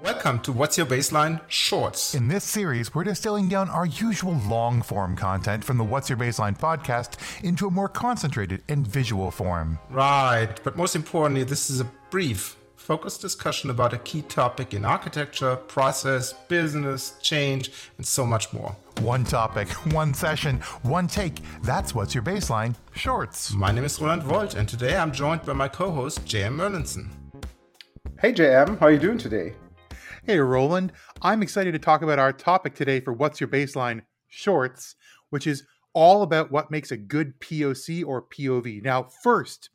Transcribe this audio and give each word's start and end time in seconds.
Welcome 0.00 0.38
to 0.42 0.52
What's 0.52 0.78
Your 0.78 0.86
Baseline 0.86 1.40
Shorts. 1.48 2.14
In 2.14 2.28
this 2.28 2.44
series, 2.44 2.94
we're 2.94 3.02
distilling 3.02 3.48
down 3.48 3.68
our 3.68 3.84
usual 3.84 4.40
long 4.48 4.80
form 4.80 5.16
content 5.16 5.64
from 5.64 5.76
the 5.76 5.82
What's 5.82 6.08
Your 6.08 6.16
Baseline 6.16 6.56
podcast 6.56 7.16
into 7.42 7.66
a 7.66 7.70
more 7.72 7.88
concentrated 7.88 8.62
and 8.68 8.86
visual 8.86 9.32
form. 9.32 9.76
Right, 9.90 10.54
but 10.62 10.76
most 10.76 10.94
importantly, 10.94 11.42
this 11.42 11.68
is 11.68 11.80
a 11.80 11.90
brief, 12.10 12.56
focused 12.76 13.20
discussion 13.20 13.70
about 13.70 13.92
a 13.92 13.98
key 13.98 14.22
topic 14.22 14.72
in 14.72 14.84
architecture, 14.84 15.56
process, 15.56 16.32
business, 16.32 17.16
change, 17.20 17.72
and 17.96 18.06
so 18.06 18.24
much 18.24 18.52
more. 18.52 18.76
One 19.00 19.24
topic, 19.24 19.68
one 19.92 20.14
session, 20.14 20.58
one 20.82 21.08
take. 21.08 21.40
That's 21.64 21.92
What's 21.92 22.14
Your 22.14 22.22
Baseline 22.22 22.76
Shorts. 22.94 23.52
My 23.52 23.72
name 23.72 23.82
is 23.82 24.00
Roland 24.00 24.22
Woldt, 24.22 24.54
and 24.54 24.68
today 24.68 24.96
I'm 24.96 25.10
joined 25.10 25.44
by 25.44 25.54
my 25.54 25.66
co 25.66 25.90
host, 25.90 26.24
JM 26.24 26.58
Erlendson. 26.58 27.08
Hey, 28.20 28.32
JM, 28.32 28.78
how 28.78 28.86
are 28.86 28.92
you 28.92 29.00
doing 29.00 29.18
today? 29.18 29.54
Hey, 30.28 30.40
Roland. 30.40 30.92
I'm 31.22 31.40
excited 31.40 31.72
to 31.72 31.78
talk 31.78 32.02
about 32.02 32.18
our 32.18 32.34
topic 32.34 32.74
today 32.74 33.00
for 33.00 33.14
What's 33.14 33.40
Your 33.40 33.48
Baseline 33.48 34.02
Shorts, 34.26 34.94
which 35.30 35.46
is 35.46 35.64
all 35.94 36.20
about 36.20 36.52
what 36.52 36.70
makes 36.70 36.90
a 36.90 36.98
good 36.98 37.40
POC 37.40 38.04
or 38.06 38.20
POV. 38.20 38.82
Now, 38.82 39.04
first, 39.22 39.70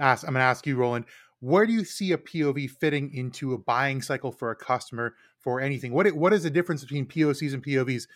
ask, 0.00 0.26
I'm 0.26 0.34
going 0.34 0.40
to 0.40 0.44
ask 0.44 0.66
you, 0.66 0.74
Roland, 0.74 1.04
where 1.38 1.66
do 1.66 1.72
you 1.72 1.84
see 1.84 2.10
a 2.10 2.18
POV 2.18 2.68
fitting 2.68 3.14
into 3.14 3.54
a 3.54 3.58
buying 3.58 4.02
cycle 4.02 4.32
for 4.32 4.50
a 4.50 4.56
customer 4.56 5.14
for 5.38 5.60
anything? 5.60 5.92
What 5.92 6.10
what 6.16 6.32
is 6.32 6.42
the 6.42 6.50
difference 6.50 6.82
between 6.82 7.06
POCs 7.06 7.54
and 7.54 7.64
POVs? 7.64 8.08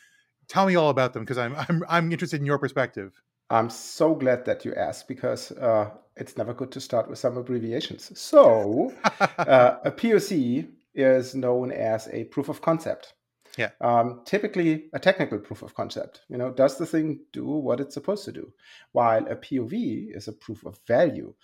Tell 0.49 0.67
me 0.67 0.75
all 0.75 0.91
about 0.91 1.13
them 1.13 1.23
because 1.23 1.39
I'm, 1.39 1.55
I'm 1.55 1.85
I'm 1.89 2.11
interested 2.11 2.41
in 2.41 2.47
your 2.47 2.59
perspective. 2.59 3.23
I'm 3.49 3.71
so 3.71 4.17
glad 4.17 4.45
that 4.47 4.65
you 4.65 4.75
asked 4.75 5.07
because 5.07 5.53
uh, 5.53 5.91
it's 6.17 6.37
never 6.37 6.53
good 6.53 6.73
to 6.73 6.81
start 6.81 7.09
with 7.09 7.21
some 7.21 7.37
abbreviations. 7.37 8.11
So, 8.19 8.93
uh, 9.21 9.77
a 9.85 9.93
POC 9.93 10.67
is 10.95 11.35
known 11.35 11.73
as 11.73 12.09
a 12.13 12.25
proof 12.25 12.49
of 12.49 12.61
concept. 12.61 13.15
Yeah. 13.59 13.71
Um, 13.81 14.23
typically, 14.25 14.89
a 14.95 14.99
technical 14.99 15.39
proof 15.39 15.63
of 15.63 15.75
concept. 15.75 16.23
You 16.29 16.39
know, 16.39 16.51
does 16.51 16.79
the 16.79 16.87
thing 16.87 17.21
do 17.33 17.45
what 17.45 17.81
it's 17.81 17.95
supposed 17.95 18.25
to 18.25 18.33
do? 18.33 18.53
While 18.93 19.27
a 19.27 19.37
POV 19.37 20.17
is 20.17 20.29
a 20.29 20.33
proof 20.33 20.65
of 20.65 20.79
value. 20.87 21.35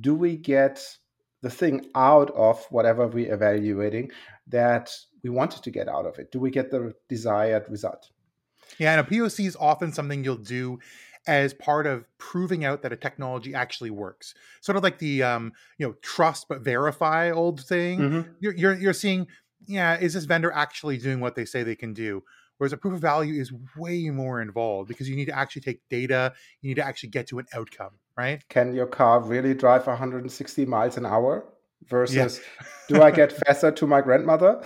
Do 0.00 0.14
we 0.14 0.36
get 0.36 0.82
the 1.42 1.50
thing 1.50 1.86
out 1.94 2.30
of 2.30 2.64
whatever 2.70 3.06
we're 3.06 3.32
evaluating 3.32 4.10
that 4.48 4.90
we 5.22 5.30
wanted 5.30 5.62
to 5.62 5.70
get 5.70 5.88
out 5.88 6.06
of 6.06 6.18
it? 6.18 6.32
Do 6.32 6.40
we 6.40 6.50
get 6.50 6.70
the 6.70 6.94
desired 7.08 7.66
result? 7.68 8.10
Yeah, 8.78 8.98
and 8.98 9.06
a 9.06 9.10
POC 9.10 9.46
is 9.46 9.56
often 9.56 9.92
something 9.92 10.24
you'll 10.24 10.36
do 10.36 10.78
as 11.26 11.54
part 11.54 11.86
of 11.86 12.04
proving 12.18 12.64
out 12.64 12.82
that 12.82 12.92
a 12.92 12.96
technology 12.96 13.54
actually 13.54 13.90
works. 13.90 14.34
Sort 14.60 14.76
of 14.76 14.82
like 14.82 14.98
the 14.98 15.22
um, 15.22 15.52
you 15.78 15.86
know 15.86 15.94
trust 16.02 16.46
but 16.48 16.62
verify 16.62 17.30
old 17.30 17.64
thing. 17.64 17.98
Mm-hmm. 17.98 18.30
You're, 18.40 18.54
you're 18.54 18.74
you're 18.74 18.92
seeing, 18.92 19.26
yeah, 19.66 19.98
is 19.98 20.14
this 20.14 20.24
vendor 20.24 20.52
actually 20.52 20.98
doing 20.98 21.20
what 21.20 21.34
they 21.34 21.44
say 21.44 21.62
they 21.62 21.76
can 21.76 21.94
do? 21.94 22.22
Whereas 22.58 22.72
a 22.72 22.76
proof 22.76 22.94
of 22.94 23.00
value 23.00 23.40
is 23.40 23.52
way 23.76 24.10
more 24.10 24.42
involved 24.42 24.88
because 24.88 25.08
you 25.08 25.14
need 25.14 25.26
to 25.26 25.36
actually 25.36 25.62
take 25.62 25.80
data, 25.88 26.34
you 26.60 26.68
need 26.68 26.74
to 26.74 26.84
actually 26.84 27.10
get 27.10 27.28
to 27.28 27.38
an 27.38 27.46
outcome, 27.54 27.92
right? 28.16 28.42
Can 28.48 28.74
your 28.74 28.86
car 28.86 29.20
really 29.20 29.54
drive 29.54 29.86
160 29.86 30.66
miles 30.66 30.96
an 30.96 31.06
hour? 31.06 31.44
Versus, 31.86 32.40
do 32.88 33.00
I 33.00 33.12
get 33.12 33.32
faster 33.32 33.70
to 33.70 33.86
my 33.86 34.00
grandmother? 34.00 34.60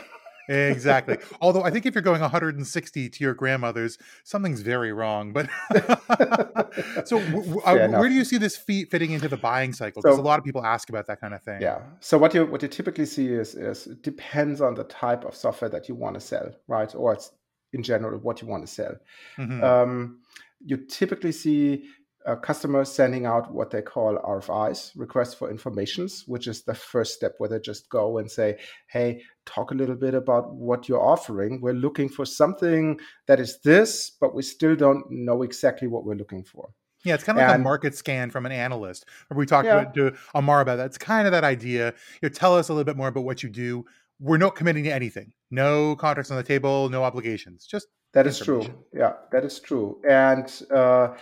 Exactly. 0.48 1.18
Although 1.40 1.62
I 1.62 1.70
think 1.70 1.86
if 1.86 1.94
you're 1.94 2.02
going 2.02 2.20
160 2.20 3.08
to 3.08 3.24
your 3.24 3.34
grandmother's, 3.34 3.98
something's 4.24 4.60
very 4.60 4.92
wrong. 4.92 5.32
But 5.32 5.48
so, 7.06 7.18
w- 7.20 7.60
uh, 7.64 7.88
where 7.88 8.08
do 8.08 8.14
you 8.14 8.24
see 8.24 8.38
this 8.38 8.56
feat 8.56 8.90
fitting 8.90 9.12
into 9.12 9.28
the 9.28 9.36
buying 9.36 9.72
cycle? 9.72 10.02
Because 10.02 10.16
so, 10.16 10.22
a 10.22 10.24
lot 10.24 10.38
of 10.38 10.44
people 10.44 10.64
ask 10.64 10.88
about 10.88 11.06
that 11.06 11.20
kind 11.20 11.34
of 11.34 11.42
thing. 11.42 11.60
Yeah. 11.60 11.80
So 12.00 12.18
what 12.18 12.34
you 12.34 12.46
what 12.46 12.62
you 12.62 12.68
typically 12.68 13.06
see 13.06 13.28
is 13.28 13.54
is 13.54 13.86
it 13.86 14.02
depends 14.02 14.60
on 14.60 14.74
the 14.74 14.84
type 14.84 15.24
of 15.24 15.34
software 15.34 15.70
that 15.70 15.88
you 15.88 15.94
want 15.94 16.14
to 16.14 16.20
sell, 16.20 16.50
right? 16.68 16.94
Or 16.94 17.12
it's 17.12 17.32
in 17.72 17.82
general 17.82 18.18
what 18.18 18.42
you 18.42 18.48
want 18.48 18.66
to 18.66 18.72
sell. 18.72 18.96
Mm-hmm. 19.38 19.64
Um, 19.64 20.20
you 20.64 20.76
typically 20.76 21.32
see 21.32 21.88
uh, 22.26 22.36
customers 22.36 22.90
sending 22.90 23.26
out 23.26 23.52
what 23.52 23.70
they 23.70 23.82
call 23.82 24.16
RFIs, 24.18 24.92
requests 24.96 25.34
for 25.34 25.50
informations, 25.50 26.24
which 26.26 26.46
is 26.46 26.62
the 26.62 26.74
first 26.74 27.14
step 27.14 27.34
where 27.38 27.48
they 27.48 27.58
just 27.58 27.88
go 27.88 28.18
and 28.18 28.30
say, 28.30 28.58
hey, 28.88 29.22
talk 29.46 29.70
a 29.70 29.74
little 29.74 29.96
bit 29.96 30.14
about 30.14 30.54
what 30.54 30.88
you're 30.88 31.02
offering. 31.02 31.60
We're 31.60 31.74
looking 31.74 32.08
for 32.08 32.24
something 32.24 32.98
that 33.26 33.40
is 33.40 33.60
this, 33.62 34.12
but 34.20 34.34
we 34.34 34.42
still 34.42 34.76
don't 34.76 35.04
know 35.10 35.42
exactly 35.42 35.88
what 35.88 36.04
we're 36.04 36.14
looking 36.14 36.44
for. 36.44 36.70
Yeah, 37.04 37.14
it's 37.14 37.24
kind 37.24 37.38
of 37.38 37.48
like 37.48 37.56
a 37.56 37.62
market 37.62 37.96
scan 37.96 38.30
from 38.30 38.46
an 38.46 38.52
analyst. 38.52 39.06
Or 39.28 39.36
we 39.36 39.44
talked 39.44 39.66
yeah. 39.66 39.84
to 39.84 40.16
Amar 40.34 40.60
about 40.60 40.76
that. 40.76 40.86
It's 40.86 40.98
kind 40.98 41.26
of 41.26 41.32
that 41.32 41.42
idea. 41.42 41.94
You 42.20 42.28
know, 42.28 42.28
tell 42.28 42.56
us 42.56 42.68
a 42.68 42.72
little 42.72 42.84
bit 42.84 42.96
more 42.96 43.08
about 43.08 43.24
what 43.24 43.42
you 43.42 43.48
do. 43.48 43.84
We're 44.20 44.38
not 44.38 44.54
committing 44.54 44.84
to 44.84 44.92
anything. 44.92 45.32
No 45.50 45.96
contracts 45.96 46.30
on 46.30 46.36
the 46.36 46.44
table. 46.44 46.88
No 46.88 47.02
obligations. 47.02 47.66
Just 47.66 47.88
that 48.12 48.26
is 48.26 48.38
true. 48.38 48.66
Yeah, 48.92 49.14
that 49.32 49.44
is 49.44 49.58
true. 49.58 50.00
And 50.08 50.48
uh, 50.70 51.14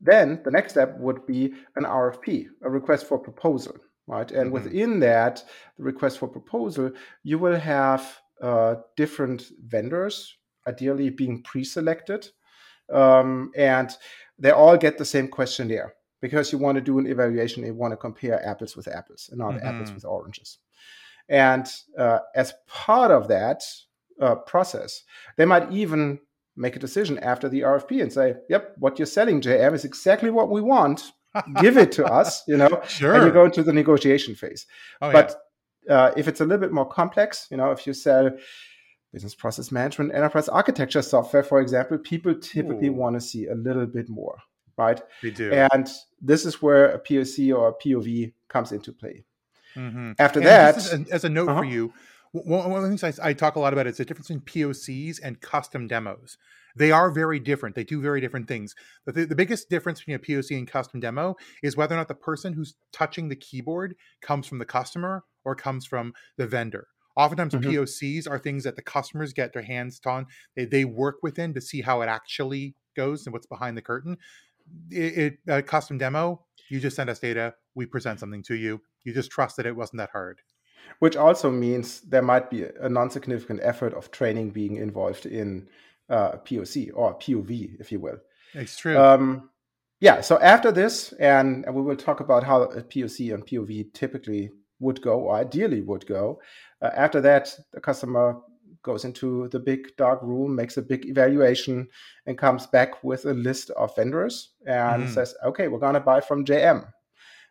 then 0.00 0.40
the 0.44 0.50
next 0.50 0.72
step 0.72 0.96
would 0.98 1.26
be 1.26 1.54
an 1.76 1.84
RFP, 1.84 2.46
a 2.62 2.70
request 2.70 3.06
for 3.06 3.18
proposal, 3.18 3.76
right? 4.06 4.30
And 4.30 4.52
mm-hmm. 4.52 4.64
within 4.64 5.00
that, 5.00 5.42
the 5.76 5.84
request 5.84 6.18
for 6.18 6.28
proposal, 6.28 6.92
you 7.22 7.38
will 7.38 7.58
have 7.58 8.20
uh, 8.40 8.76
different 8.96 9.50
vendors, 9.66 10.36
ideally 10.66 11.10
being 11.10 11.42
pre-selected, 11.42 12.28
um, 12.92 13.50
and 13.56 13.90
they 14.38 14.50
all 14.50 14.76
get 14.76 14.98
the 14.98 15.04
same 15.04 15.28
questionnaire 15.28 15.94
because 16.20 16.52
you 16.52 16.58
want 16.58 16.76
to 16.76 16.82
do 16.82 16.98
an 16.98 17.06
evaluation. 17.06 17.64
You 17.64 17.74
want 17.74 17.92
to 17.92 17.96
compare 17.96 18.44
apples 18.46 18.76
with 18.76 18.88
apples 18.88 19.28
and 19.30 19.38
not 19.38 19.54
mm-hmm. 19.54 19.66
apples 19.66 19.92
with 19.92 20.04
oranges. 20.04 20.58
And 21.28 21.66
uh, 21.98 22.20
as 22.34 22.54
part 22.66 23.10
of 23.10 23.28
that 23.28 23.62
uh, 24.20 24.36
process, 24.36 25.02
they 25.36 25.44
might 25.44 25.70
even 25.70 26.20
make 26.58 26.76
a 26.76 26.78
decision 26.78 27.18
after 27.18 27.48
the 27.48 27.62
RFP 27.62 28.02
and 28.02 28.12
say, 28.12 28.34
"Yep, 28.48 28.74
what 28.78 28.98
you're 28.98 29.06
selling, 29.06 29.40
JM, 29.40 29.74
is 29.74 29.84
exactly 29.84 30.30
what 30.30 30.50
we 30.50 30.60
want. 30.60 31.12
Give 31.60 31.76
it 31.76 31.92
to 31.92 32.04
us." 32.04 32.42
You 32.46 32.56
know, 32.56 32.82
sure. 32.88 33.14
And 33.14 33.26
you 33.26 33.32
go 33.32 33.44
into 33.44 33.62
the 33.62 33.72
negotiation 33.72 34.34
phase. 34.34 34.66
Oh, 35.00 35.12
but 35.12 35.34
yeah. 35.86 35.94
uh, 35.94 36.14
if 36.16 36.28
it's 36.28 36.40
a 36.40 36.44
little 36.44 36.60
bit 36.60 36.72
more 36.72 36.88
complex, 36.88 37.46
you 37.50 37.56
know, 37.56 37.70
if 37.70 37.86
you 37.86 37.94
sell 37.94 38.30
business 39.12 39.34
process 39.34 39.72
management, 39.72 40.14
enterprise 40.14 40.48
architecture 40.48 41.02
software, 41.02 41.42
for 41.42 41.60
example, 41.60 41.98
people 41.98 42.34
typically 42.34 42.90
want 42.90 43.16
to 43.16 43.20
see 43.20 43.46
a 43.46 43.54
little 43.54 43.86
bit 43.86 44.08
more, 44.08 44.38
right? 44.76 45.00
They 45.22 45.30
do. 45.30 45.50
And 45.72 45.88
this 46.20 46.44
is 46.44 46.60
where 46.60 46.90
a 46.90 47.00
POC 47.00 47.56
or 47.56 47.68
a 47.68 47.74
POV 47.74 48.32
comes 48.48 48.72
into 48.72 48.92
play. 48.92 49.24
Mm-hmm. 49.76 50.12
After 50.18 50.40
and 50.40 50.48
that, 50.48 50.92
a, 50.92 51.06
as 51.12 51.24
a 51.24 51.28
note 51.28 51.48
uh-huh. 51.48 51.60
for 51.60 51.64
you, 51.64 51.92
one 52.32 52.72
of 52.72 52.82
the 52.82 52.88
things 52.88 53.04
I, 53.04 53.28
I, 53.28 53.32
talk 53.32 53.56
a 53.56 53.60
lot 53.60 53.72
about 53.72 53.86
is 53.86 53.96
the 53.96 54.04
difference 54.04 54.28
between 54.28 54.42
POCs 54.42 55.18
and 55.22 55.40
custom 55.40 55.86
demos. 55.86 56.36
They 56.76 56.92
are 56.92 57.10
very 57.10 57.40
different. 57.40 57.74
They 57.74 57.84
do 57.84 58.00
very 58.00 58.20
different 58.20 58.46
things. 58.46 58.74
The, 59.06 59.24
the 59.24 59.34
biggest 59.34 59.68
difference 59.68 60.00
between 60.00 60.16
a 60.16 60.18
POC 60.18 60.56
and 60.56 60.68
custom 60.68 61.00
demo 61.00 61.36
is 61.62 61.76
whether 61.76 61.94
or 61.94 61.98
not 61.98 62.08
the 62.08 62.14
person 62.14 62.52
who's 62.52 62.74
touching 62.92 63.28
the 63.28 63.36
keyboard 63.36 63.94
comes 64.20 64.46
from 64.46 64.58
the 64.58 64.64
customer 64.64 65.24
or 65.44 65.54
comes 65.54 65.86
from 65.86 66.12
the 66.36 66.46
vendor. 66.46 66.88
Oftentimes, 67.16 67.54
mm-hmm. 67.54 67.70
POCs 67.70 68.30
are 68.30 68.38
things 68.38 68.62
that 68.62 68.76
the 68.76 68.82
customers 68.82 69.32
get 69.32 69.52
their 69.52 69.62
hands 69.62 70.00
on. 70.06 70.26
They, 70.54 70.66
they 70.66 70.84
work 70.84 71.16
within 71.22 71.52
to 71.54 71.60
see 71.60 71.80
how 71.80 72.02
it 72.02 72.06
actually 72.06 72.76
goes 72.94 73.26
and 73.26 73.32
what's 73.32 73.46
behind 73.46 73.76
the 73.76 73.82
curtain. 73.82 74.18
It, 74.90 75.18
it 75.18 75.38
a 75.48 75.62
custom 75.62 75.98
demo, 75.98 76.44
you 76.70 76.78
just 76.78 76.94
send 76.94 77.10
us 77.10 77.18
data, 77.18 77.54
we 77.74 77.86
present 77.86 78.20
something 78.20 78.42
to 78.44 78.54
you. 78.54 78.82
You 79.04 79.14
just 79.14 79.30
trust 79.30 79.56
that 79.56 79.66
it 79.66 79.74
wasn't 79.74 79.98
that 79.98 80.10
hard 80.12 80.42
which 80.98 81.16
also 81.16 81.50
means 81.50 82.00
there 82.02 82.22
might 82.22 82.50
be 82.50 82.64
a 82.80 82.88
non-significant 82.88 83.60
effort 83.62 83.94
of 83.94 84.10
training 84.10 84.50
being 84.50 84.76
involved 84.76 85.26
in 85.26 85.68
uh, 86.08 86.32
POC 86.38 86.90
or 86.94 87.18
POV, 87.18 87.80
if 87.80 87.92
you 87.92 88.00
will. 88.00 88.18
It's 88.54 88.76
true. 88.76 88.98
Um, 88.98 89.50
yeah. 90.00 90.20
So 90.20 90.38
after 90.40 90.72
this, 90.72 91.12
and 91.14 91.64
we 91.72 91.82
will 91.82 91.96
talk 91.96 92.20
about 92.20 92.44
how 92.44 92.62
a 92.62 92.82
POC 92.82 93.34
and 93.34 93.46
POV 93.46 93.92
typically 93.92 94.50
would 94.80 95.02
go, 95.02 95.20
or 95.20 95.34
ideally 95.36 95.80
would 95.82 96.06
go. 96.06 96.40
Uh, 96.80 96.90
after 96.94 97.20
that, 97.20 97.54
the 97.72 97.80
customer 97.80 98.36
goes 98.82 99.04
into 99.04 99.48
the 99.48 99.58
big 99.58 99.96
dark 99.96 100.22
room, 100.22 100.54
makes 100.54 100.76
a 100.76 100.82
big 100.82 101.06
evaluation, 101.06 101.88
and 102.26 102.38
comes 102.38 102.66
back 102.66 103.02
with 103.02 103.26
a 103.26 103.34
list 103.34 103.70
of 103.70 103.94
vendors 103.96 104.52
and 104.66 105.04
mm. 105.04 105.14
says, 105.14 105.34
"Okay, 105.44 105.68
we're 105.68 105.78
gonna 105.80 106.00
buy 106.00 106.20
from 106.20 106.44
JM. 106.44 106.86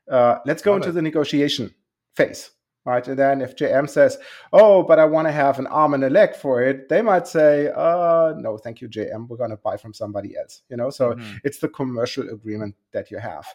Uh, 0.09 0.39
let's 0.45 0.61
go 0.61 0.71
Love 0.71 0.77
into 0.77 0.89
it. 0.89 0.93
the 0.93 1.01
negotiation 1.01 1.73
phase." 2.15 2.51
Right? 2.87 3.05
And 3.05 3.19
then 3.19 3.41
if 3.41 3.55
JM 3.55 3.87
says, 3.89 4.17
"Oh, 4.53 4.81
but 4.81 4.97
I 4.97 5.05
want 5.05 5.27
to 5.27 5.31
have 5.31 5.59
an 5.59 5.67
arm 5.67 5.93
and 5.93 6.03
a 6.03 6.09
leg 6.09 6.35
for 6.35 6.63
it," 6.63 6.87
they 6.89 7.01
might 7.01 7.27
say, 7.27 7.69
"Uh, 7.75 8.33
no, 8.37 8.57
thank 8.57 8.81
you, 8.81 8.87
JM. 8.87 9.27
We're 9.27 9.37
going 9.37 9.51
to 9.51 9.57
buy 9.57 9.77
from 9.77 9.93
somebody 9.93 10.35
else." 10.37 10.63
You 10.69 10.77
know, 10.77 10.89
so 10.89 11.11
mm-hmm. 11.11 11.37
it's 11.43 11.59
the 11.59 11.67
commercial 11.67 12.29
agreement 12.29 12.75
that 12.93 13.11
you 13.11 13.19
have 13.19 13.45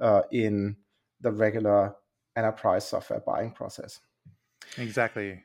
uh, 0.00 0.22
in 0.30 0.76
the 1.20 1.32
regular 1.32 1.96
enterprise 2.36 2.86
software 2.86 3.20
buying 3.20 3.50
process. 3.50 4.00
Exactly. 4.78 5.42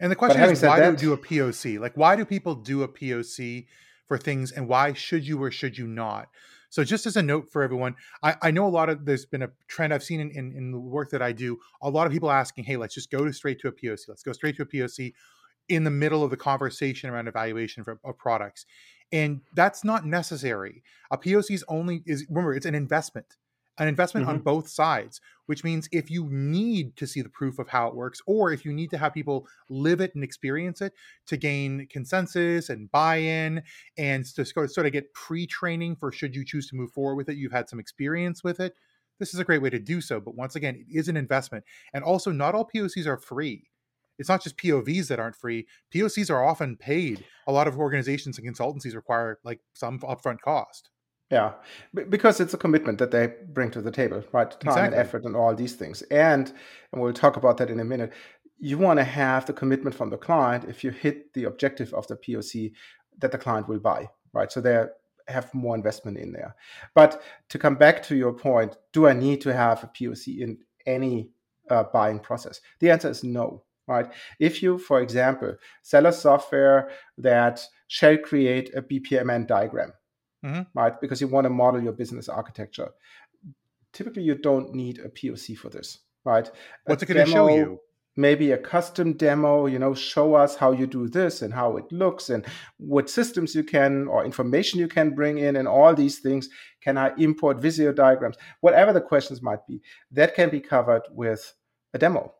And 0.00 0.10
the 0.10 0.16
question 0.16 0.40
is, 0.42 0.62
why 0.62 0.80
that, 0.80 0.96
do 0.96 1.06
you 1.06 1.16
do 1.16 1.20
a 1.20 1.24
POC? 1.26 1.78
Like, 1.80 1.96
why 1.96 2.16
do 2.16 2.24
people 2.24 2.54
do 2.54 2.82
a 2.82 2.88
POC 2.88 3.66
for 4.06 4.16
things, 4.16 4.50
and 4.50 4.66
why 4.66 4.94
should 4.94 5.26
you 5.26 5.42
or 5.42 5.50
should 5.50 5.76
you 5.76 5.86
not? 5.86 6.28
So 6.70 6.84
just 6.84 7.06
as 7.06 7.16
a 7.16 7.22
note 7.22 7.50
for 7.50 7.62
everyone, 7.62 7.94
I, 8.22 8.36
I 8.42 8.50
know 8.50 8.66
a 8.66 8.68
lot 8.68 8.88
of 8.88 9.04
there's 9.04 9.26
been 9.26 9.42
a 9.42 9.50
trend 9.68 9.94
I've 9.94 10.04
seen 10.04 10.20
in, 10.20 10.30
in, 10.30 10.52
in 10.52 10.70
the 10.70 10.78
work 10.78 11.10
that 11.10 11.22
I 11.22 11.32
do. 11.32 11.58
A 11.82 11.88
lot 11.90 12.06
of 12.06 12.12
people 12.12 12.30
asking, 12.30 12.64
"Hey, 12.64 12.76
let's 12.76 12.94
just 12.94 13.10
go 13.10 13.24
to 13.24 13.32
straight 13.32 13.58
to 13.60 13.68
a 13.68 13.72
POC. 13.72 14.08
Let's 14.08 14.22
go 14.22 14.32
straight 14.32 14.56
to 14.56 14.62
a 14.62 14.66
POC." 14.66 15.12
in 15.68 15.84
the 15.84 15.90
middle 15.90 16.24
of 16.24 16.30
the 16.30 16.36
conversation 16.36 17.10
around 17.10 17.28
evaluation 17.28 17.84
for, 17.84 18.00
of 18.04 18.16
products 18.16 18.64
and 19.12 19.40
that's 19.54 19.84
not 19.84 20.06
necessary 20.06 20.82
a 21.10 21.18
poc 21.18 21.50
is 21.50 21.64
only 21.68 22.02
is 22.06 22.26
remember 22.28 22.54
it's 22.54 22.66
an 22.66 22.74
investment 22.74 23.36
an 23.78 23.88
investment 23.88 24.26
mm-hmm. 24.26 24.36
on 24.36 24.42
both 24.42 24.68
sides 24.68 25.20
which 25.46 25.64
means 25.64 25.88
if 25.92 26.10
you 26.10 26.28
need 26.30 26.94
to 26.96 27.06
see 27.06 27.22
the 27.22 27.28
proof 27.28 27.58
of 27.58 27.68
how 27.68 27.88
it 27.88 27.94
works 27.94 28.20
or 28.26 28.52
if 28.52 28.64
you 28.64 28.72
need 28.72 28.90
to 28.90 28.98
have 28.98 29.14
people 29.14 29.46
live 29.70 30.00
it 30.00 30.14
and 30.14 30.22
experience 30.22 30.80
it 30.80 30.92
to 31.26 31.36
gain 31.36 31.86
consensus 31.90 32.68
and 32.68 32.90
buy-in 32.90 33.62
and 33.96 34.24
to 34.26 34.44
sort 34.44 34.86
of 34.86 34.92
get 34.92 35.12
pre-training 35.14 35.96
for 35.96 36.12
should 36.12 36.34
you 36.34 36.44
choose 36.44 36.68
to 36.68 36.76
move 36.76 36.92
forward 36.92 37.16
with 37.16 37.28
it 37.28 37.36
you've 37.36 37.52
had 37.52 37.68
some 37.68 37.80
experience 37.80 38.44
with 38.44 38.60
it 38.60 38.74
this 39.18 39.34
is 39.34 39.40
a 39.40 39.44
great 39.44 39.62
way 39.62 39.70
to 39.70 39.78
do 39.78 40.00
so 40.00 40.20
but 40.20 40.34
once 40.34 40.54
again 40.54 40.74
it 40.76 40.86
is 40.92 41.08
an 41.08 41.16
investment 41.16 41.64
and 41.94 42.04
also 42.04 42.30
not 42.30 42.54
all 42.54 42.68
pocs 42.72 43.06
are 43.06 43.18
free 43.18 43.68
it's 44.18 44.28
not 44.28 44.42
just 44.42 44.56
POVs 44.56 45.08
that 45.08 45.20
aren't 45.20 45.36
free. 45.36 45.66
POCs 45.94 46.30
are 46.30 46.44
often 46.44 46.76
paid. 46.76 47.24
A 47.46 47.52
lot 47.52 47.68
of 47.68 47.78
organizations 47.78 48.38
and 48.38 48.46
consultancies 48.46 48.94
require 48.94 49.38
like 49.44 49.60
some 49.74 50.00
upfront 50.00 50.40
cost. 50.40 50.90
Yeah, 51.30 51.52
because 52.08 52.40
it's 52.40 52.54
a 52.54 52.58
commitment 52.58 52.98
that 52.98 53.10
they 53.10 53.34
bring 53.52 53.70
to 53.72 53.82
the 53.82 53.90
table, 53.90 54.24
right? 54.32 54.50
Time 54.50 54.70
exactly. 54.70 54.84
and 54.86 54.94
effort 54.94 55.24
and 55.24 55.36
all 55.36 55.54
these 55.54 55.74
things. 55.74 56.00
And 56.10 56.50
and 56.92 57.02
we'll 57.02 57.12
talk 57.12 57.36
about 57.36 57.58
that 57.58 57.68
in 57.68 57.80
a 57.80 57.84
minute. 57.84 58.14
You 58.58 58.78
want 58.78 58.98
to 58.98 59.04
have 59.04 59.44
the 59.44 59.52
commitment 59.52 59.94
from 59.94 60.08
the 60.08 60.16
client 60.16 60.64
if 60.68 60.82
you 60.82 60.90
hit 60.90 61.34
the 61.34 61.44
objective 61.44 61.92
of 61.92 62.06
the 62.06 62.16
POC 62.16 62.72
that 63.18 63.30
the 63.30 63.38
client 63.38 63.68
will 63.68 63.78
buy, 63.78 64.08
right? 64.32 64.50
So 64.50 64.62
they 64.62 64.86
have 65.28 65.52
more 65.52 65.74
investment 65.76 66.16
in 66.16 66.32
there. 66.32 66.56
But 66.94 67.22
to 67.50 67.58
come 67.58 67.74
back 67.74 68.02
to 68.04 68.16
your 68.16 68.32
point, 68.32 68.78
do 68.92 69.06
I 69.06 69.12
need 69.12 69.42
to 69.42 69.52
have 69.52 69.84
a 69.84 69.88
POC 69.88 70.40
in 70.40 70.58
any 70.86 71.28
uh, 71.68 71.84
buying 71.92 72.20
process? 72.20 72.62
The 72.80 72.90
answer 72.90 73.10
is 73.10 73.22
no 73.22 73.64
right? 73.88 74.12
If 74.38 74.62
you, 74.62 74.78
for 74.78 75.00
example, 75.00 75.56
sell 75.82 76.06
a 76.06 76.12
software 76.12 76.90
that 77.16 77.66
shall 77.88 78.18
create 78.18 78.70
a 78.76 78.82
BPMN 78.82 79.48
diagram, 79.48 79.94
mm-hmm. 80.44 80.62
right? 80.74 81.00
Because 81.00 81.20
you 81.20 81.28
want 81.28 81.44
to 81.44 81.50
model 81.50 81.82
your 81.82 81.92
business 81.92 82.28
architecture. 82.28 82.90
Typically, 83.92 84.22
you 84.22 84.34
don't 84.34 84.74
need 84.74 84.98
a 84.98 85.08
POC 85.08 85.56
for 85.56 85.68
this, 85.70 85.98
right? 86.24 86.50
What's 86.84 87.02
a 87.02 87.06
it 87.06 87.14
going 87.14 87.26
to 87.26 87.32
show 87.32 87.48
you? 87.48 87.80
Maybe 88.16 88.50
a 88.50 88.58
custom 88.58 89.12
demo, 89.12 89.66
you 89.66 89.78
know, 89.78 89.94
show 89.94 90.34
us 90.34 90.56
how 90.56 90.72
you 90.72 90.88
do 90.88 91.06
this 91.06 91.40
and 91.40 91.54
how 91.54 91.76
it 91.76 91.84
looks 91.92 92.30
and 92.30 92.44
what 92.76 93.08
systems 93.08 93.54
you 93.54 93.62
can 93.62 94.08
or 94.08 94.24
information 94.24 94.80
you 94.80 94.88
can 94.88 95.14
bring 95.14 95.38
in 95.38 95.54
and 95.54 95.68
all 95.68 95.94
these 95.94 96.18
things. 96.18 96.48
Can 96.80 96.98
I 96.98 97.12
import 97.16 97.60
Visio 97.60 97.92
diagrams? 97.92 98.36
Whatever 98.60 98.92
the 98.92 99.00
questions 99.00 99.40
might 99.40 99.64
be, 99.68 99.80
that 100.10 100.34
can 100.34 100.50
be 100.50 100.58
covered 100.58 101.02
with 101.12 101.54
a 101.94 101.98
demo 101.98 102.34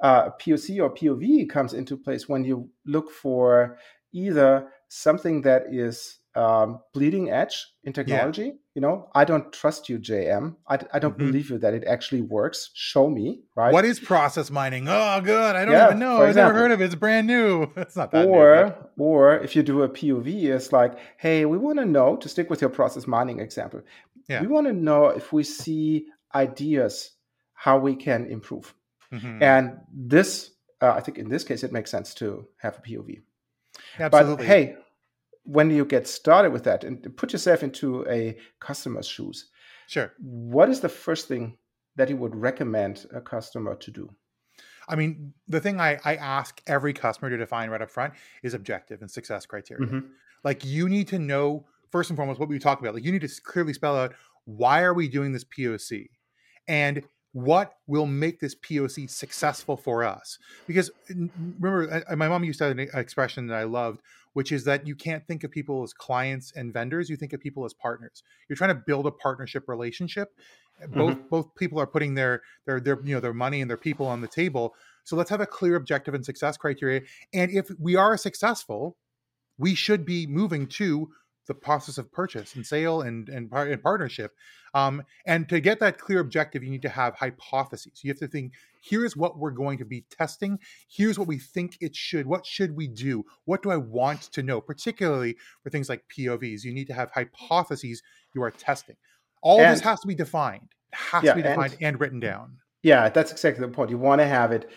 uh, 0.00 0.30
POC 0.40 0.82
or 0.82 0.94
POV 0.94 1.48
comes 1.48 1.72
into 1.72 1.96
place 1.96 2.28
when 2.28 2.44
you 2.44 2.68
look 2.84 3.10
for 3.10 3.78
either 4.12 4.68
something 4.88 5.42
that 5.42 5.64
is 5.70 6.18
um, 6.36 6.80
bleeding 6.92 7.30
edge 7.30 7.66
in 7.84 7.92
technology. 7.92 8.44
Yeah. 8.44 8.52
You 8.74 8.82
know, 8.82 9.08
I 9.14 9.24
don't 9.24 9.52
trust 9.52 9.88
you, 9.88 9.98
JM. 9.98 10.56
I, 10.68 10.78
I 10.92 10.98
don't 10.98 11.12
mm-hmm. 11.12 11.26
believe 11.26 11.50
you 11.50 11.58
that 11.58 11.72
it 11.72 11.84
actually 11.84 12.20
works. 12.20 12.70
Show 12.74 13.08
me, 13.08 13.40
right? 13.54 13.72
What 13.72 13.84
is 13.84 13.98
process 13.98 14.50
mining? 14.50 14.86
Oh, 14.88 15.20
good. 15.22 15.56
I 15.56 15.64
don't 15.64 15.74
yeah, 15.74 15.86
even 15.86 15.98
know. 15.98 16.22
I've 16.22 16.36
never 16.36 16.52
heard 16.52 16.72
of 16.72 16.80
it. 16.80 16.84
It's 16.84 16.94
brand 16.94 17.26
new. 17.26 17.70
It's 17.76 17.96
not 17.96 18.10
that. 18.10 18.26
Or, 18.26 18.76
new, 18.96 19.04
or 19.04 19.38
if 19.38 19.56
you 19.56 19.62
do 19.62 19.82
a 19.82 19.88
POV, 19.88 20.44
it's 20.44 20.72
like, 20.72 20.98
hey, 21.16 21.44
we 21.46 21.56
want 21.56 21.78
to 21.78 21.86
know. 21.86 22.16
To 22.16 22.28
stick 22.28 22.50
with 22.50 22.60
your 22.60 22.70
process 22.70 23.06
mining 23.06 23.40
example, 23.40 23.82
yeah. 24.28 24.40
we 24.40 24.46
want 24.46 24.66
to 24.66 24.72
know 24.72 25.06
if 25.06 25.32
we 25.32 25.42
see 25.42 26.06
ideas 26.34 27.12
how 27.54 27.78
we 27.78 27.96
can 27.96 28.26
improve 28.26 28.74
Mm-hmm. 29.12 29.42
And 29.42 29.78
this, 29.92 30.50
uh, 30.80 30.90
I 30.90 31.00
think 31.00 31.18
in 31.18 31.28
this 31.28 31.44
case, 31.44 31.64
it 31.64 31.72
makes 31.72 31.90
sense 31.90 32.14
to 32.14 32.46
have 32.58 32.78
a 32.78 32.80
POV. 32.80 33.22
Absolutely. 33.98 34.36
But 34.36 34.44
hey, 34.44 34.76
when 35.46 35.70
you 35.70 35.84
get 35.84 36.06
started 36.06 36.50
with 36.50 36.64
that 36.64 36.84
and 36.84 37.16
put 37.16 37.32
yourself 37.32 37.62
into 37.62 38.06
a 38.08 38.36
customer's 38.60 39.06
shoes, 39.06 39.50
sure. 39.86 40.12
What 40.18 40.68
is 40.68 40.80
the 40.80 40.88
first 40.88 41.28
thing 41.28 41.56
that 41.96 42.08
you 42.08 42.16
would 42.16 42.34
recommend 42.34 43.06
a 43.14 43.20
customer 43.20 43.74
to 43.76 43.90
do? 43.90 44.10
I 44.88 44.96
mean, 44.96 45.32
the 45.48 45.60
thing 45.60 45.80
I, 45.80 45.98
I 46.04 46.16
ask 46.16 46.60
every 46.66 46.92
customer 46.92 47.30
to 47.30 47.36
define 47.36 47.70
right 47.70 47.82
up 47.82 47.90
front 47.90 48.14
is 48.42 48.54
objective 48.54 49.00
and 49.00 49.10
success 49.10 49.46
criteria. 49.46 49.86
Mm-hmm. 49.86 50.00
Like 50.44 50.64
you 50.64 50.88
need 50.88 51.08
to 51.08 51.18
know 51.18 51.66
first 51.90 52.10
and 52.10 52.16
foremost 52.16 52.38
what 52.38 52.48
we 52.48 52.58
talk 52.58 52.80
about. 52.80 52.94
Like 52.94 53.04
you 53.04 53.12
need 53.12 53.22
to 53.22 53.40
clearly 53.42 53.72
spell 53.72 53.96
out 53.96 54.14
why 54.44 54.82
are 54.82 54.94
we 54.94 55.08
doing 55.08 55.32
this 55.32 55.44
POC, 55.44 56.06
and 56.68 57.02
what 57.32 57.74
will 57.86 58.06
make 58.06 58.38
this 58.38 58.54
POC 58.54 59.10
successful 59.10 59.76
for 59.76 60.04
us? 60.04 60.38
Because 60.66 60.90
remember, 61.08 62.04
my 62.16 62.28
mom 62.28 62.44
used 62.44 62.60
to 62.60 62.66
have 62.66 62.78
an 62.78 62.88
expression 62.94 63.48
that 63.48 63.56
I 63.56 63.64
loved, 63.64 64.00
which 64.36 64.52
is 64.52 64.64
that 64.64 64.86
you 64.86 64.94
can't 64.94 65.26
think 65.26 65.44
of 65.44 65.50
people 65.50 65.82
as 65.82 65.94
clients 65.94 66.52
and 66.54 66.70
vendors; 66.70 67.08
you 67.08 67.16
think 67.16 67.32
of 67.32 67.40
people 67.40 67.64
as 67.64 67.72
partners. 67.72 68.22
You're 68.50 68.56
trying 68.56 68.76
to 68.76 68.82
build 68.86 69.06
a 69.06 69.10
partnership 69.10 69.66
relationship. 69.66 70.28
Both 70.88 71.14
mm-hmm. 71.14 71.28
both 71.30 71.54
people 71.54 71.80
are 71.80 71.86
putting 71.86 72.12
their 72.12 72.42
their 72.66 72.78
their 72.78 73.00
you 73.02 73.14
know 73.14 73.20
their 73.20 73.32
money 73.32 73.62
and 73.62 73.70
their 73.70 73.78
people 73.78 74.06
on 74.06 74.20
the 74.20 74.28
table. 74.28 74.74
So 75.04 75.16
let's 75.16 75.30
have 75.30 75.40
a 75.40 75.46
clear 75.46 75.74
objective 75.74 76.12
and 76.12 76.22
success 76.22 76.58
criteria. 76.58 77.00
And 77.32 77.50
if 77.50 77.70
we 77.80 77.96
are 77.96 78.14
successful, 78.18 78.98
we 79.56 79.74
should 79.74 80.04
be 80.04 80.26
moving 80.26 80.66
to 80.66 81.08
the 81.46 81.54
process 81.54 81.98
of 81.98 82.12
purchase 82.12 82.54
and 82.54 82.66
sale 82.66 83.02
and 83.02 83.28
and, 83.28 83.52
and 83.52 83.82
partnership. 83.82 84.34
Um, 84.74 85.04
and 85.24 85.48
to 85.48 85.58
get 85.58 85.80
that 85.80 85.98
clear 85.98 86.20
objective, 86.20 86.62
you 86.62 86.70
need 86.70 86.82
to 86.82 86.90
have 86.90 87.14
hypotheses. 87.14 88.04
You 88.04 88.10
have 88.10 88.18
to 88.18 88.28
think, 88.28 88.52
here's 88.82 89.16
what 89.16 89.38
we're 89.38 89.50
going 89.50 89.78
to 89.78 89.86
be 89.86 90.04
testing. 90.10 90.58
Here's 90.86 91.18
what 91.18 91.26
we 91.26 91.38
think 91.38 91.78
it 91.80 91.96
should. 91.96 92.26
What 92.26 92.44
should 92.44 92.76
we 92.76 92.86
do? 92.86 93.24
What 93.46 93.62
do 93.62 93.70
I 93.70 93.78
want 93.78 94.22
to 94.32 94.42
know? 94.42 94.60
Particularly 94.60 95.36
for 95.62 95.70
things 95.70 95.88
like 95.88 96.04
POVs, 96.14 96.62
you 96.62 96.74
need 96.74 96.88
to 96.88 96.92
have 96.92 97.10
hypotheses 97.10 98.02
you 98.34 98.42
are 98.42 98.50
testing. 98.50 98.96
All 99.40 99.60
and, 99.60 99.72
this 99.72 99.80
has 99.80 100.00
to 100.00 100.06
be 100.06 100.14
defined. 100.14 100.68
It 100.92 100.96
has 100.96 101.24
yeah, 101.24 101.30
to 101.32 101.36
be 101.36 101.42
defined 101.42 101.72
and, 101.74 101.82
and, 101.82 102.00
written 102.00 102.20
down. 102.20 102.58
Yeah, 102.82 103.08
that's 103.08 103.32
exactly 103.32 103.66
the 103.66 103.72
point. 103.72 103.88
You 103.88 103.96
want 103.96 104.20
to 104.20 104.26
have 104.26 104.52
it 104.52 104.70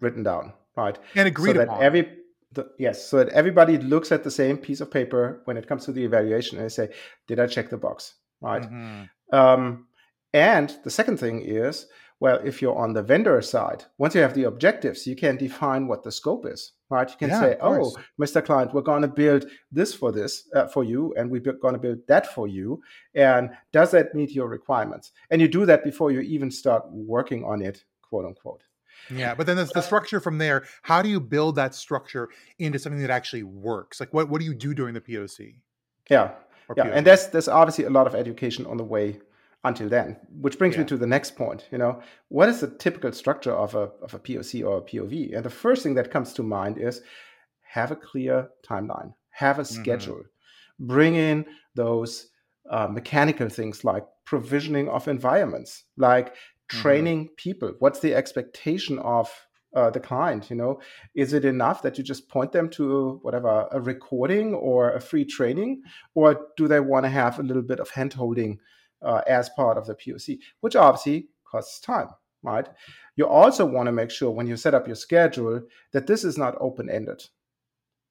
written 0.00 0.22
down, 0.22 0.52
right? 0.76 0.96
And 1.16 1.26
agreed 1.26 1.56
so 1.56 1.62
upon. 1.62 1.80
That 1.80 1.84
every 1.84 2.19
the, 2.52 2.70
yes, 2.78 3.06
so 3.06 3.18
that 3.18 3.28
everybody 3.28 3.78
looks 3.78 4.10
at 4.10 4.24
the 4.24 4.30
same 4.30 4.56
piece 4.56 4.80
of 4.80 4.90
paper 4.90 5.42
when 5.44 5.56
it 5.56 5.68
comes 5.68 5.84
to 5.84 5.92
the 5.92 6.04
evaluation 6.04 6.58
and 6.58 6.64
they 6.64 6.70
say, 6.70 6.90
"Did 7.28 7.38
I 7.38 7.46
check 7.46 7.70
the 7.70 7.76
box?" 7.76 8.14
Right. 8.40 8.62
Mm-hmm. 8.62 9.34
Um, 9.34 9.86
and 10.32 10.76
the 10.82 10.90
second 10.90 11.18
thing 11.18 11.42
is, 11.42 11.86
well, 12.18 12.40
if 12.44 12.60
you're 12.60 12.76
on 12.76 12.92
the 12.92 13.02
vendor 13.02 13.40
side, 13.40 13.84
once 13.98 14.14
you 14.14 14.20
have 14.20 14.34
the 14.34 14.44
objectives, 14.44 15.06
you 15.06 15.16
can 15.16 15.36
define 15.36 15.86
what 15.86 16.02
the 16.02 16.12
scope 16.12 16.44
is. 16.46 16.72
Right. 16.88 17.08
You 17.08 17.16
can 17.16 17.30
yeah, 17.30 17.40
say, 17.40 17.56
"Oh, 17.60 17.96
Mr. 18.20 18.44
Client, 18.44 18.74
we're 18.74 18.82
going 18.82 19.02
to 19.02 19.08
build 19.08 19.46
this 19.70 19.94
for 19.94 20.10
this 20.10 20.48
uh, 20.54 20.66
for 20.66 20.82
you, 20.82 21.14
and 21.16 21.30
we're 21.30 21.40
going 21.40 21.74
to 21.74 21.80
build 21.80 22.00
that 22.08 22.34
for 22.34 22.48
you. 22.48 22.82
And 23.14 23.50
does 23.72 23.92
that 23.92 24.12
meet 24.14 24.32
your 24.32 24.48
requirements?" 24.48 25.12
And 25.30 25.40
you 25.40 25.46
do 25.46 25.64
that 25.66 25.84
before 25.84 26.10
you 26.10 26.20
even 26.20 26.50
start 26.50 26.82
working 26.90 27.44
on 27.44 27.62
it, 27.62 27.84
quote 28.02 28.24
unquote. 28.24 28.64
Yeah, 29.08 29.34
but 29.34 29.46
then 29.46 29.56
there's 29.56 29.70
the 29.70 29.82
structure 29.82 30.20
from 30.20 30.38
there. 30.38 30.64
How 30.82 31.02
do 31.02 31.08
you 31.08 31.20
build 31.20 31.56
that 31.56 31.74
structure 31.74 32.28
into 32.58 32.78
something 32.78 33.00
that 33.00 33.10
actually 33.10 33.42
works? 33.42 34.00
Like 34.00 34.12
what 34.12 34.28
what 34.28 34.40
do 34.40 34.44
you 34.44 34.54
do 34.54 34.74
during 34.74 34.94
the 34.94 35.00
POC? 35.00 35.56
Yeah. 36.08 36.32
yeah, 36.76 36.84
and 36.84 37.06
there's 37.06 37.28
there's 37.28 37.48
obviously 37.48 37.84
a 37.84 37.90
lot 37.90 38.06
of 38.06 38.14
education 38.14 38.66
on 38.66 38.76
the 38.76 38.84
way 38.84 39.20
until 39.64 39.88
then, 39.88 40.16
which 40.40 40.58
brings 40.58 40.74
yeah. 40.74 40.82
me 40.82 40.86
to 40.86 40.96
the 40.96 41.06
next 41.06 41.36
point. 41.36 41.66
You 41.70 41.78
know, 41.78 42.02
what 42.28 42.48
is 42.48 42.60
the 42.60 42.68
typical 42.68 43.12
structure 43.12 43.52
of 43.52 43.74
a 43.74 43.90
of 44.02 44.14
a 44.14 44.18
POC 44.18 44.66
or 44.66 44.78
a 44.78 44.82
POV? 44.82 45.34
And 45.34 45.44
the 45.44 45.50
first 45.50 45.82
thing 45.82 45.94
that 45.94 46.10
comes 46.10 46.32
to 46.34 46.42
mind 46.42 46.78
is 46.78 47.02
have 47.62 47.90
a 47.90 47.96
clear 47.96 48.48
timeline, 48.66 49.14
have 49.30 49.58
a 49.58 49.62
mm-hmm. 49.62 49.82
schedule, 49.82 50.16
mm-hmm. 50.16 50.86
bring 50.86 51.14
in 51.14 51.46
those 51.74 52.28
uh, 52.70 52.88
mechanical 52.88 53.48
things 53.48 53.84
like 53.84 54.06
provisioning 54.24 54.88
of 54.88 55.08
environments, 55.08 55.84
like. 55.96 56.34
Training 56.70 57.24
mm-hmm. 57.24 57.34
people? 57.36 57.74
What's 57.78 58.00
the 58.00 58.14
expectation 58.14 58.98
of 59.00 59.30
uh, 59.74 59.90
the 59.90 60.00
client 60.00 60.50
you 60.50 60.56
know? 60.56 60.80
Is 61.14 61.32
it 61.32 61.44
enough 61.44 61.82
that 61.82 61.98
you 61.98 62.04
just 62.04 62.28
point 62.28 62.52
them 62.52 62.68
to 62.70 63.20
whatever 63.22 63.68
a 63.70 63.80
recording 63.80 64.54
or 64.54 64.90
a 64.90 65.00
free 65.00 65.24
training? 65.24 65.82
Or 66.14 66.46
do 66.56 66.68
they 66.68 66.80
want 66.80 67.04
to 67.04 67.10
have 67.10 67.38
a 67.38 67.42
little 67.42 67.62
bit 67.62 67.80
of 67.80 67.90
hand 67.90 68.12
holding 68.12 68.58
uh, 69.02 69.22
as 69.26 69.48
part 69.50 69.78
of 69.78 69.86
the 69.86 69.94
poc 69.94 70.38
which 70.60 70.76
obviously 70.76 71.28
costs 71.50 71.80
time 71.80 72.08
right? 72.42 72.68
You 73.16 73.26
also 73.26 73.66
want 73.66 73.86
to 73.86 73.92
make 73.92 74.10
sure 74.10 74.30
when 74.30 74.46
you 74.46 74.56
set 74.56 74.74
up 74.74 74.86
your 74.86 74.96
schedule 74.96 75.62
that 75.92 76.06
this 76.06 76.24
is 76.24 76.38
not 76.38 76.56
open 76.60 76.88
ended 76.90 77.22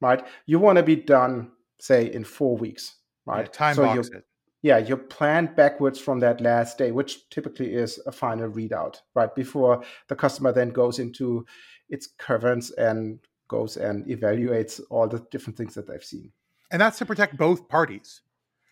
right? 0.01 0.25
You 0.45 0.59
want 0.59 0.77
to 0.77 0.83
be 0.83 0.95
done 0.95 1.51
say 1.79 2.05
in 2.11 2.23
four 2.23 2.57
weeks 2.57 2.95
right? 3.25 3.45
Yeah, 3.45 3.51
time 3.51 3.75
so 3.75 3.83
box 3.85 4.09
it 4.09 4.25
yeah, 4.61 4.77
you 4.77 4.97
plan 4.97 5.53
backwards 5.55 5.99
from 5.99 6.19
that 6.19 6.41
last 6.41 6.77
day, 6.77 6.91
which 6.91 7.29
typically 7.29 7.73
is 7.73 7.99
a 8.05 8.11
final 8.11 8.49
readout, 8.49 8.97
right? 9.15 9.33
Before 9.33 9.83
the 10.07 10.15
customer 10.15 10.51
then 10.51 10.69
goes 10.69 10.99
into 10.99 11.45
its 11.89 12.07
caverns 12.17 12.71
and 12.71 13.19
goes 13.47 13.77
and 13.77 14.05
evaluates 14.05 14.79
all 14.89 15.07
the 15.07 15.25
different 15.31 15.57
things 15.57 15.75
that 15.75 15.87
they've 15.87 16.03
seen. 16.03 16.31
And 16.71 16.81
that's 16.81 16.97
to 16.99 17.05
protect 17.05 17.37
both 17.37 17.67
parties. 17.67 18.21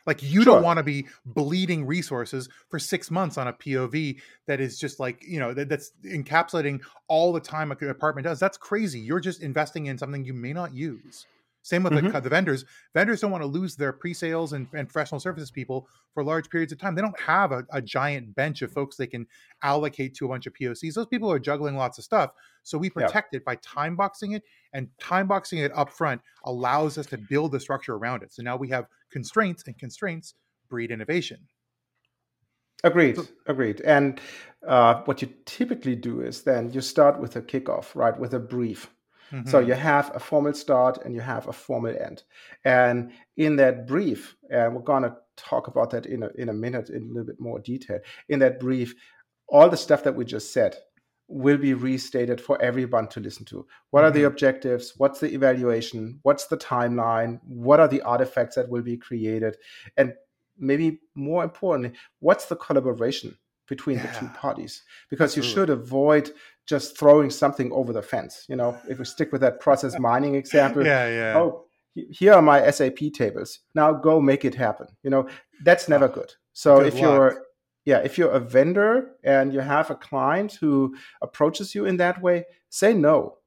Like 0.06 0.24
you 0.24 0.44
Sure. 0.44 0.56
don't 0.56 0.64
want 0.64 0.78
to 0.78 0.84
be 0.84 1.06
bleeding 1.26 1.86
resources 1.86 2.48
for 2.70 2.80
six 2.80 3.12
months 3.12 3.38
on 3.38 3.48
a 3.48 3.54
POV 3.54 4.22
that 4.46 4.62
is 4.62 4.80
just 4.80 5.00
like 5.02 5.22
you 5.28 5.40
know 5.40 5.54
that, 5.54 5.68
that's 5.68 5.92
encapsulating 6.06 6.82
all 7.10 7.34
the 7.34 7.42
time 7.42 7.72
a 7.72 7.76
department 7.76 8.24
does. 8.24 8.40
That's 8.40 8.58
crazy. 8.58 9.00
You're 9.00 9.20
just 9.20 9.42
investing 9.42 9.88
in 9.88 9.98
something 9.98 10.24
you 10.24 10.34
may 10.34 10.54
not 10.54 10.74
use. 10.74 11.28
Same 11.68 11.84
with 11.84 11.92
Mhm. 11.92 12.14
the, 12.14 12.22
the 12.22 12.30
vendors. 12.30 12.64
Vendors 12.94 13.20
don't 13.20 13.30
want 13.30 13.42
to 13.44 13.48
lose 13.48 13.76
their 13.76 13.92
pre-sales 13.92 14.54
and, 14.54 14.70
and 14.74 14.88
professional 14.88 15.20
services 15.20 15.52
people 15.52 15.90
for 16.14 16.24
large 16.24 16.50
periods 16.50 16.72
of 16.72 16.80
time. 16.80 16.96
They 16.96 17.02
don't 17.02 17.20
have 17.20 17.52
a, 17.52 17.66
a 17.74 17.82
giant 17.82 18.34
bench 18.36 18.62
of 18.62 18.72
folks 18.72 18.96
they 18.96 19.06
can 19.06 19.28
allocate 19.64 20.16
to 20.16 20.26
a 20.26 20.30
bunch 20.30 20.48
of 20.48 20.54
POCs. 20.54 20.94
Those 20.94 21.08
people 21.08 21.30
are 21.30 21.40
juggling 21.40 21.76
lots 21.76 21.98
of 21.98 22.06
stuff. 22.06 22.32
So 22.64 22.78
we 22.78 22.88
Yeah. 22.88 23.06
protect 23.08 23.34
it 23.36 23.44
by 23.44 23.56
time 23.58 23.98
boxing 23.98 24.32
it, 24.32 24.44
and 24.72 24.88
time 24.98 25.28
boxing 25.28 25.60
it 25.60 25.74
up 25.76 25.90
front 25.90 26.22
allows 26.46 26.98
us 26.98 27.06
to 27.08 27.18
build 27.18 27.52
the 27.52 27.60
structure 27.60 27.96
around 27.96 28.24
it. 28.24 28.32
So 28.32 28.44
now 28.44 28.56
we 28.56 28.70
have 28.70 28.88
constraints, 29.10 29.64
and 29.68 29.78
constraints 29.78 30.36
breed 30.70 30.90
innovation. 30.90 31.50
Agreed, 32.86 33.18
agreed. 33.48 33.82
And 33.82 34.22
uh, 34.66 35.02
what 35.04 35.22
you 35.22 35.34
typically 35.44 35.98
do 35.98 36.22
is 36.22 36.44
then 36.44 36.72
you 36.72 36.80
start 36.80 37.20
with 37.20 37.36
a 37.36 37.42
kickoff, 37.42 37.94
right, 37.94 38.18
with 38.18 38.34
a 38.34 38.40
brief. 38.40 38.90
So 39.46 39.62
Mhm. 39.62 39.68
you 39.68 39.74
have 39.74 40.16
a 40.16 40.20
formal 40.20 40.54
start 40.54 41.00
and 41.04 41.14
you 41.14 41.22
have 41.22 41.48
a 41.48 41.54
formal 41.54 41.96
end. 41.98 42.24
And 42.64 43.12
in 43.36 43.56
that 43.58 43.88
brief, 43.88 44.36
and 44.50 44.76
we're 44.76 44.82
gonna 44.82 45.18
talk 45.36 45.68
about 45.68 45.90
that 45.92 46.06
in 46.06 46.24
a, 46.24 46.30
in 46.36 46.50
a 46.50 46.54
minute 46.54 46.90
in 46.90 47.04
a 47.04 47.08
little 47.08 47.26
bit 47.26 47.40
more 47.40 47.60
detail. 47.60 48.00
In 48.30 48.40
that 48.40 48.60
brief, 48.60 48.96
all 49.48 49.70
the 49.70 49.78
stuff 49.78 50.04
that 50.04 50.16
we 50.16 50.26
just 50.26 50.52
said 50.54 50.76
will 51.30 51.58
be 51.58 51.74
restated 51.74 52.40
for 52.40 52.62
everyone 52.62 53.08
to 53.10 53.20
listen 53.20 53.44
to. 53.46 53.68
What 53.92 54.04
are 54.06 54.12
the 54.12 54.22
Mhm. 54.24 54.28
objectives? 54.28 54.94
What's 54.98 55.20
the 55.20 55.34
evaluation? 55.34 56.20
What's 56.24 56.48
the 56.48 56.58
timeline? 56.58 57.42
What 57.44 57.80
are 57.82 57.88
the 57.90 58.02
artifacts 58.02 58.56
that 58.56 58.70
will 58.70 58.82
be 58.82 58.98
created? 58.98 59.58
And 59.98 60.16
maybe 60.58 61.02
more 61.16 61.44
importantly, 61.44 62.00
what's 62.20 62.46
the 62.46 62.56
collaboration 62.56 63.38
between 63.68 63.98
the 63.98 64.08
two 64.18 64.28
parties? 64.30 64.84
Because 65.10 65.36
you 65.36 65.44
should 65.44 65.70
avoid 65.70 66.32
just 66.68 66.98
throwing 66.98 67.30
something 67.30 67.72
over 67.72 67.94
the 67.94 68.02
fence. 68.02 68.46
You 68.48 68.58
know, 68.58 68.78
if 68.90 69.00
we 69.00 69.06
stick 69.06 69.32
with 69.32 69.42
that 69.42 69.60
process 69.60 69.98
mining 70.00 70.36
example, 70.36 70.86
yeah, 70.86 71.08
yeah. 71.08 71.38
oh, 71.38 71.66
here 71.96 72.34
are 72.34 72.42
my 72.42 72.70
SAP 72.70 73.00
tables. 73.14 73.60
Now 73.74 73.94
go 73.94 74.22
make 74.22 74.46
it 74.46 74.54
happen. 74.54 74.88
You 75.04 75.10
know, 75.10 75.28
that's 75.64 75.86
ah, 75.86 75.92
never 75.92 76.06
Oh, 76.06 76.14
good. 76.14 76.34
So 76.54 76.78
good 76.78 76.88
if 76.88 77.00
you're 77.00 77.44
yeah, 77.86 78.00
if 78.00 78.18
you're 78.18 78.32
a 78.32 78.40
vendor 78.40 79.12
and 79.24 79.54
you 79.54 79.62
have 79.62 79.90
a 79.90 79.96
client 79.96 80.58
who 80.60 80.96
approaches 81.22 81.74
you 81.74 81.86
in 81.86 81.98
that 81.98 82.22
way, 82.22 82.44
say 82.70 82.94
no. 82.94 83.38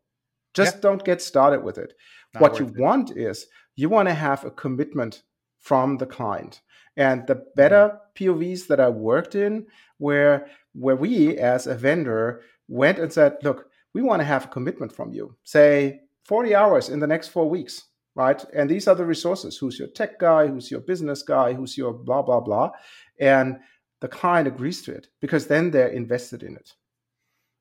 Just 0.55 0.81
don't 0.81 1.05
get 1.05 1.23
started 1.23 1.63
with 1.63 1.79
it. 1.79 1.93
Not 2.35 2.41
what 2.41 2.59
you 2.59 2.67
it. 2.67 2.79
want 2.79 3.17
is 3.17 3.47
you 3.77 3.89
want 3.89 4.09
to 4.09 4.15
have 4.15 4.45
a 4.45 4.51
commitment 4.51 5.23
from 5.61 5.99
the 5.99 6.07
client. 6.07 6.63
And 6.97 7.27
the 7.27 7.45
better 7.55 8.01
mm. 8.19 8.27
POVs 8.27 8.67
that 8.69 8.81
I 8.81 8.89
worked 8.89 9.35
in 9.35 9.67
where 9.99 10.47
where 10.73 10.97
we 10.97 11.37
as 11.37 11.67
a 11.67 11.75
vendor 11.75 12.43
went 12.71 12.99
and 12.99 13.13
said, 13.13 13.37
look, 13.43 13.67
we 13.93 14.01
want 14.01 14.21
to 14.21 14.25
have 14.25 14.47
a 14.47 14.49
commitment 14.49 14.93
from 14.93 15.13
you. 15.13 15.37
Say 15.45 16.01
40 16.25 16.55
hours 16.55 16.89
in 16.89 17.01
the 17.01 17.07
next 17.07 17.29
four 17.29 17.51
weeks, 17.51 17.85
right? 18.15 18.43
And 18.55 18.71
these 18.71 18.87
are 18.89 18.95
the 18.95 19.05
resources. 19.05 19.59
Who's 19.59 19.79
your 19.79 19.89
tech 19.89 20.19
guy? 20.19 20.47
Who's 20.47 20.71
your 20.71 20.81
business 20.81 21.23
guy? 21.23 21.53
Who's 21.53 21.77
your 21.77 21.93
blah, 21.93 22.23
blah, 22.23 22.41
blah. 22.41 22.71
And 23.19 23.59
the 24.01 24.09
client 24.09 24.47
agrees 24.49 24.83
to 24.83 24.93
it 24.93 25.09
because 25.21 25.49
then 25.49 25.71
they're 25.71 25.89
invested 25.89 26.43
in 26.43 26.57
it. 26.57 26.73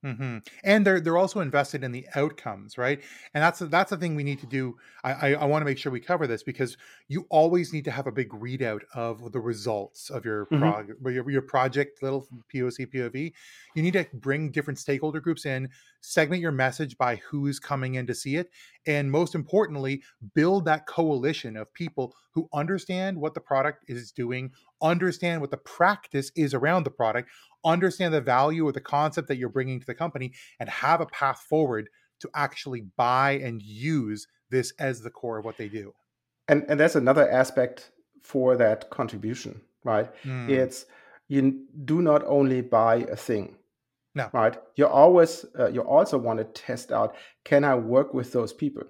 Hmm 0.01 0.37
And 0.63 0.87
they're 0.87 1.01
they're 1.01 1.17
also 1.17 1.41
invested 1.41 1.83
in 1.83 1.91
the 1.91 2.07
outcomes, 2.15 2.77
right? 2.77 3.03
And 3.33 3.43
that's 3.43 3.59
that's 3.59 3.89
the 3.89 3.97
thing 3.97 4.15
we 4.15 4.23
need 4.23 4.39
to 4.39 4.45
do. 4.47 4.77
I 5.03 5.11
I, 5.11 5.33
I 5.33 5.45
want 5.45 5.61
to 5.61 5.65
make 5.65 5.77
sure 5.77 5.91
we 5.91 5.99
cover 5.99 6.25
this 6.25 6.41
because 6.41 6.77
you 7.09 7.27
always 7.29 7.73
need 7.73 7.83
to 7.83 7.91
have 7.91 8.07
a 8.07 8.11
big 8.11 8.29
readout 8.29 8.83
of 8.93 9.33
the 9.33 9.41
results 9.41 10.09
of 10.09 10.23
your 10.23 10.45
Mhm. 10.51 10.71
prog- 10.71 10.93
your, 11.05 11.29
your 11.29 11.41
project, 11.41 12.01
little 12.01 12.25
POC 12.47 12.85
POV. 12.85 13.33
You 13.75 13.83
need 13.83 13.91
to 13.91 14.05
bring 14.13 14.51
different 14.51 14.79
stakeholder 14.79 15.19
groups 15.19 15.45
in, 15.45 15.69
segment 15.99 16.41
your 16.41 16.53
message 16.53 16.97
by 16.97 17.17
who's 17.17 17.59
coming 17.59 17.95
in 17.95 18.07
to 18.07 18.15
see 18.15 18.37
it, 18.37 18.51
and 18.85 19.11
most 19.11 19.35
importantly, 19.35 20.01
build 20.33 20.63
that 20.65 20.87
coalition 20.87 21.57
of 21.57 21.73
people 21.73 22.15
who 22.31 22.47
understand 22.53 23.17
what 23.19 23.33
the 23.33 23.41
product 23.41 23.83
is 23.89 24.13
doing, 24.13 24.53
understand 24.81 25.41
what 25.41 25.51
the 25.51 25.57
practice 25.57 26.31
is 26.35 26.53
around 26.53 26.83
the 26.85 26.91
product, 26.91 27.29
understand 27.65 28.13
the 28.13 28.21
value 28.21 28.65
or 28.67 28.71
the 28.71 28.81
concept 28.81 29.27
that 29.27 29.37
you're 29.37 29.49
bringing 29.49 29.79
to 29.79 29.85
the 29.85 29.95
company 29.95 30.33
and 30.59 30.69
have 30.69 31.01
a 31.01 31.05
path 31.07 31.39
forward 31.41 31.89
to 32.19 32.29
actually 32.35 32.81
buy 32.97 33.31
and 33.31 33.61
use 33.61 34.27
this 34.49 34.71
as 34.79 35.01
the 35.01 35.09
core 35.11 35.37
of 35.39 35.45
what 35.45 35.57
they 35.57 35.69
do. 35.69 35.93
And 36.47 36.65
and 36.67 36.79
that's 36.79 36.95
another 36.95 37.29
aspect 37.29 37.91
for 38.23 38.57
that 38.57 38.89
contribution, 38.89 39.61
right? 39.83 40.09
Mm, 40.23 40.49
It's 40.49 40.85
you 41.27 41.67
do 41.85 42.01
not 42.01 42.23
only 42.25 42.61
buy 42.61 42.95
a 43.11 43.15
thing, 43.15 43.57
No. 44.15 44.31
right? 44.33 44.57
You 44.75 44.87
always 44.87 45.45
uh, 45.57 45.69
you 45.69 45.81
also 45.81 46.17
want 46.17 46.39
to 46.39 46.45
test 46.45 46.91
out: 46.91 47.15
Can 47.45 47.63
I 47.63 47.75
work 47.75 48.13
with 48.13 48.31
those 48.33 48.53
people? 48.53 48.83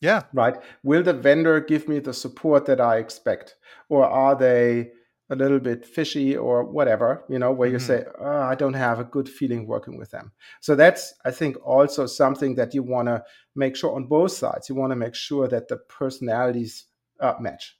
yeah. 0.00 0.22
right? 0.32 0.56
Will 0.82 1.02
the 1.02 1.12
vendor 1.12 1.60
give 1.60 1.88
me 1.88 1.98
the 1.98 2.14
support 2.14 2.66
that 2.66 2.80
I 2.80 2.98
expect, 2.98 3.56
or 3.88 4.04
are 4.04 4.34
they 4.36 4.92
a 5.30 5.36
little 5.36 5.60
bit 5.60 5.84
fishy 5.84 6.36
or 6.36 6.64
whatever? 6.64 7.24
You 7.28 7.38
know, 7.38 7.52
where 7.52 7.68
you 7.68 7.76
Mhm. 7.78 7.86
say, 7.86 8.04
oh, 8.18 8.40
I 8.52 8.54
don't 8.54 8.74
have 8.74 8.98
a 8.98 9.04
good 9.04 9.28
feeling 9.28 9.66
working 9.66 9.98
with 9.98 10.10
them. 10.10 10.32
So 10.60 10.74
that's, 10.74 11.14
I 11.24 11.30
think, 11.30 11.56
also 11.64 12.06
something 12.06 12.54
that 12.56 12.74
you 12.74 12.82
want 12.82 13.08
to 13.08 13.24
make 13.54 13.76
sure 13.76 13.94
on 13.94 14.06
both 14.06 14.32
sides. 14.32 14.68
You 14.68 14.74
want 14.74 14.92
to 14.92 14.96
make 14.96 15.14
sure 15.14 15.48
that 15.48 15.68
the 15.68 15.76
personalities 15.76 16.86
uh, 17.20 17.34
match. 17.40 17.76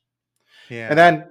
Yeah. 0.69 0.88
And 0.90 0.99
then 0.99 1.25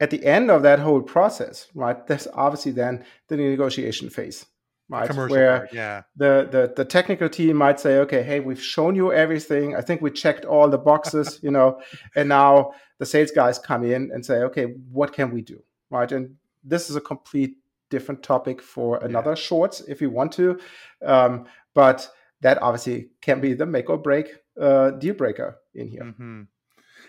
at 0.00 0.10
the 0.10 0.24
end 0.24 0.50
of 0.50 0.62
that 0.62 0.78
whole 0.78 1.02
process, 1.02 1.66
right? 1.74 2.06
There's 2.06 2.28
obviously 2.32 2.72
then 2.72 3.04
the 3.28 3.36
negotiation 3.36 4.10
phase, 4.10 4.46
right? 4.88 5.08
commercial 5.08 5.36
Where 5.36 5.58
part. 5.58 5.72
Yeah. 5.72 6.02
the, 6.16 6.48
the 6.50 6.72
the 6.76 6.84
technical 6.84 7.28
team 7.28 7.56
might 7.56 7.80
say, 7.80 7.98
okay, 7.98 8.22
hey, 8.22 8.40
we've 8.40 8.62
shown 8.62 8.94
you 8.94 9.12
everything. 9.12 9.76
I 9.76 9.80
think 9.80 10.00
we 10.00 10.10
checked 10.10 10.44
all 10.44 10.68
the 10.68 10.78
boxes, 10.78 11.40
you 11.42 11.50
know, 11.50 11.80
and 12.14 12.28
now 12.28 12.72
the 12.98 13.06
sales 13.06 13.30
guys 13.30 13.58
come 13.58 13.84
in 13.84 14.10
and 14.12 14.24
say, 14.24 14.38
okay, 14.42 14.74
what 14.90 15.12
can 15.12 15.30
we 15.30 15.42
do, 15.42 15.62
right? 15.90 16.10
And 16.10 16.36
this 16.64 16.90
is 16.90 16.96
a 16.96 17.00
complete 17.00 17.56
different 17.90 18.22
topic 18.22 18.60
for 18.60 18.98
another 18.98 19.34
shorts 19.34 19.80
if 19.82 20.00
you 20.02 20.10
want 20.10 20.32
to, 20.32 20.58
um, 21.04 21.46
but 21.74 22.10
that 22.40 22.60
obviously 22.62 23.08
can 23.20 23.40
be 23.40 23.54
the 23.54 23.66
make 23.66 23.88
or 23.88 23.98
break 23.98 24.28
uh, 24.60 24.90
deal 24.90 25.14
breaker 25.14 25.58
in 25.74 25.88
here. 25.88 26.04
hmm 26.16 26.42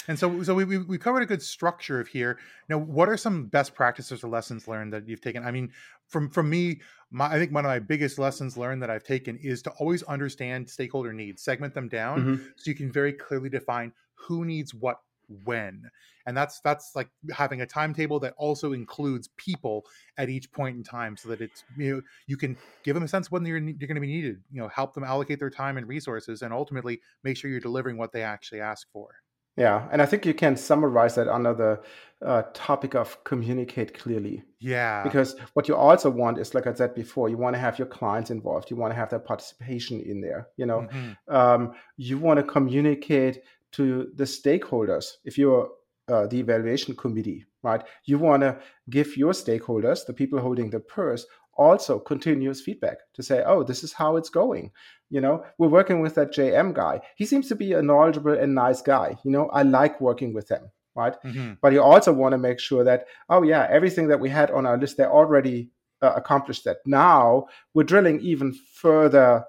And 0.07 0.17
so, 0.17 0.41
so 0.43 0.55
we, 0.55 0.65
we 0.65 0.77
we 0.79 0.97
covered 0.97 1.21
a 1.21 1.25
good 1.25 1.41
structure 1.41 1.99
of 1.99 2.07
here. 2.07 2.39
Now, 2.67 2.77
what 2.77 3.09
are 3.09 3.17
some 3.17 3.45
best 3.47 3.75
practices 3.75 4.23
or 4.23 4.29
lessons 4.29 4.67
learned 4.67 4.93
that 4.93 5.07
you've 5.07 5.21
taken? 5.21 5.43
I 5.45 5.51
mean, 5.51 5.71
from 6.07 6.29
from 6.29 6.49
me, 6.49 6.81
my, 7.11 7.27
I 7.27 7.37
think 7.37 7.53
one 7.53 7.65
of 7.65 7.69
my 7.69 7.79
biggest 7.79 8.17
lessons 8.17 8.57
learned 8.57 8.81
that 8.81 8.89
I've 8.89 9.03
taken 9.03 9.37
is 9.37 9.61
to 9.63 9.71
always 9.71 10.01
understand 10.03 10.69
stakeholder 10.69 11.13
needs, 11.13 11.43
segment 11.43 11.73
them 11.73 11.89
down, 11.89 12.25
Mhm. 12.25 12.53
so 12.55 12.69
you 12.71 12.75
can 12.75 12.91
very 12.91 13.13
clearly 13.13 13.49
define 13.49 13.93
who 14.15 14.45
needs 14.45 14.73
what 14.73 15.01
when, 15.27 15.83
and 16.25 16.35
that's 16.35 16.59
that's 16.61 16.95
like 16.95 17.09
having 17.31 17.61
a 17.61 17.65
timetable 17.67 18.19
that 18.21 18.33
also 18.37 18.73
includes 18.73 19.27
people 19.37 19.85
at 20.17 20.27
each 20.29 20.51
point 20.51 20.75
in 20.77 20.83
time, 20.83 21.17
so 21.17 21.29
that 21.29 21.41
it's 21.41 21.63
you 21.75 21.95
know 21.97 22.01
you 22.25 22.37
can 22.37 22.57
give 22.83 22.95
them 22.95 23.03
a 23.03 23.07
sense 23.07 23.29
when 23.29 23.45
you're 23.45 23.59
you're 23.59 23.75
going 23.87 23.95
to 23.95 24.01
be 24.01 24.07
needed. 24.07 24.43
You 24.49 24.61
know, 24.61 24.69
help 24.69 24.93
them 24.95 25.03
allocate 25.03 25.39
their 25.39 25.51
time 25.51 25.77
and 25.77 25.87
resources, 25.87 26.41
and 26.41 26.51
ultimately 26.53 27.01
make 27.23 27.37
sure 27.37 27.51
you're 27.51 27.59
delivering 27.59 27.97
what 27.97 28.11
they 28.13 28.23
actually 28.23 28.61
ask 28.61 28.89
for. 28.91 29.15
Yeah, 29.59 29.87
and 29.91 30.01
I 30.01 30.05
think 30.05 30.25
you 30.25 30.33
can 30.33 30.55
summarize 30.55 31.15
that 31.15 31.27
under 31.27 31.53
the 31.53 31.81
uh, 32.25 32.43
topic 32.53 32.95
of 32.95 33.23
communicate 33.23 33.93
clearly. 33.93 34.43
Yeah. 34.59 35.03
Because 35.03 35.35
what 35.53 35.67
you 35.67 35.75
also 35.75 36.09
want 36.09 36.37
is, 36.39 36.53
like 36.53 36.67
I 36.67 36.73
said 36.73 36.95
before, 36.95 37.29
you 37.29 37.37
want 37.37 37.55
to 37.55 37.59
have 37.59 37.77
your 37.77 37.87
clients 37.87 38.31
involved. 38.31 38.69
You 38.71 38.77
want 38.77 38.91
to 38.91 38.95
have 38.95 39.09
their 39.09 39.19
participation 39.19 40.01
in 40.01 40.21
there. 40.21 40.47
You 40.57 40.65
know, 40.65 40.87
Mhm. 40.91 41.17
um, 41.27 41.73
you 41.97 42.17
want 42.17 42.37
to 42.39 42.43
communicate 42.43 43.41
to 43.73 44.11
the 44.15 44.25
stakeholders. 44.25 45.05
If 45.23 45.37
you're 45.37 45.69
uh, 46.07 46.25
the 46.25 46.39
evaluation 46.39 46.95
committee, 46.95 47.45
right, 47.61 47.83
you 48.05 48.17
want 48.17 48.41
to 48.41 48.57
give 48.89 49.15
your 49.15 49.31
stakeholders, 49.31 50.07
the 50.07 50.13
people 50.13 50.39
holding 50.39 50.71
the 50.71 50.79
purse, 50.79 51.27
also 51.59 51.99
continuous 51.99 52.61
feedback 52.61 52.97
to 53.13 53.21
say, 53.21 53.43
oh, 53.45 53.63
this 53.63 53.83
is 53.83 53.93
how 53.93 54.17
it's 54.17 54.29
going. 54.29 54.71
You 55.09 55.21
know, 55.21 55.43
we're 55.57 55.67
working 55.79 56.01
with 56.01 56.15
that 56.15 56.31
JM 56.33 56.73
guy. 56.73 57.01
He 57.15 57.25
seems 57.25 57.47
to 57.49 57.55
be 57.55 57.73
a 57.73 57.81
knowledgeable 57.81 58.33
and 58.33 58.55
nice 58.55 58.81
guy. 58.81 59.17
You 59.23 59.31
know, 59.31 59.49
I 59.49 59.63
like 59.63 59.99
working 59.99 60.33
with 60.33 60.49
him, 60.49 60.71
right? 60.95 61.15
Mhm. 61.23 61.57
But 61.61 61.73
you 61.73 61.81
also 61.81 62.13
want 62.13 62.33
to 62.33 62.37
make 62.37 62.59
sure 62.59 62.83
that, 62.83 63.07
oh, 63.29 63.43
yeah, 63.43 63.67
everything 63.69 64.07
that 64.09 64.19
we 64.19 64.29
had 64.29 64.51
on 64.51 64.65
our 64.65 64.77
list, 64.77 64.97
they 64.97 65.05
already 65.05 65.69
uh, 66.01 66.13
accomplished 66.15 66.63
that. 66.63 66.77
Now 66.85 67.47
we're 67.73 67.83
drilling 67.83 68.19
even 68.21 68.53
further 68.53 69.43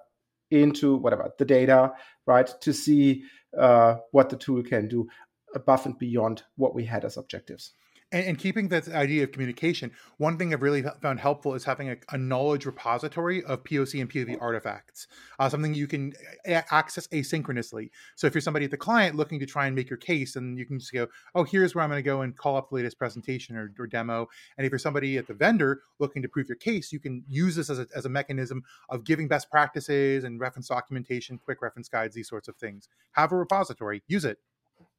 into 0.51 0.97
whatever 0.97 1.33
the 1.39 1.45
data, 1.45 1.93
right, 2.27 2.49
to 2.61 2.73
see 2.73 3.23
uh, 3.57 3.97
what 4.13 4.31
the 4.31 4.37
tool 4.37 4.63
can 4.63 4.89
do 4.89 5.09
above 5.55 5.87
and 5.87 5.99
beyond 5.99 6.43
what 6.57 6.75
we 6.75 6.85
had 6.85 7.05
as 7.05 7.17
objectives. 7.17 7.75
And, 8.13 8.25
and 8.25 8.39
keeping 8.39 8.69
that 8.69 8.89
idea 8.89 9.25
of 9.25 9.33
communication, 9.33 9.93
one 10.19 10.37
thing 10.37 10.53
I've 10.53 10.63
really 10.63 10.83
found 11.01 11.21
helpful 11.21 11.55
is 11.55 11.65
having 11.65 11.91
a, 11.91 11.97
a 12.11 12.19
knowledge 12.19 12.67
repository 12.67 13.45
of 13.45 13.63
POC 13.65 14.01
and 14.01 14.11
POV 14.11 14.41
artifacts, 14.41 15.07
uh, 15.39 15.49
something 15.49 15.75
you 15.75 15.87
can 15.87 16.13
a- 16.47 16.75
access 16.75 17.07
asynchronously. 17.09 17.91
So 18.17 18.27
if 18.27 18.35
you're 18.35 18.41
somebody 18.41 18.65
at 18.65 18.71
the 18.71 18.77
client 18.77 19.17
looking 19.17 19.39
to 19.41 19.47
try 19.47 19.67
and 19.67 19.77
make 19.77 19.89
your 19.89 19.97
case, 19.97 20.37
and 20.37 20.59
you 20.59 20.67
can 20.67 20.79
just 20.79 20.93
go, 20.93 21.07
oh, 21.35 21.45
here's 21.45 21.75
where 21.75 21.85
I'm 21.85 21.91
going 21.91 22.03
to 22.03 22.03
go 22.03 22.23
and 22.23 22.37
call 22.37 22.57
up 22.57 22.71
the 22.71 22.77
latest 22.77 22.99
presentation 22.99 23.57
or, 23.57 23.73
or, 23.79 23.87
demo. 23.87 24.29
And 24.57 24.65
if 24.65 24.71
you're 24.71 24.79
somebody 24.79 25.19
at 25.19 25.27
the 25.27 25.35
vendor 25.35 25.83
looking 25.99 26.23
to 26.23 26.29
prove 26.29 26.49
your 26.49 26.57
case, 26.57 26.93
you 26.93 27.01
can 27.01 27.25
use 27.29 27.57
this 27.57 27.71
as 27.71 27.81
a, 27.81 27.87
as 27.95 28.05
a 28.05 28.09
mechanism 28.09 28.63
of 28.89 29.05
giving 29.05 29.27
best 29.27 29.51
practices 29.51 30.25
and 30.25 30.39
reference 30.39 30.69
documentation, 30.69 31.39
quick 31.39 31.61
reference 31.61 31.89
guides, 31.89 32.15
these 32.15 32.29
sorts 32.29 32.47
of 32.47 32.57
things. 32.57 32.89
Have 33.13 33.33
a 33.33 33.37
repository, 33.37 34.03
use 34.07 34.25
it. 34.25 34.39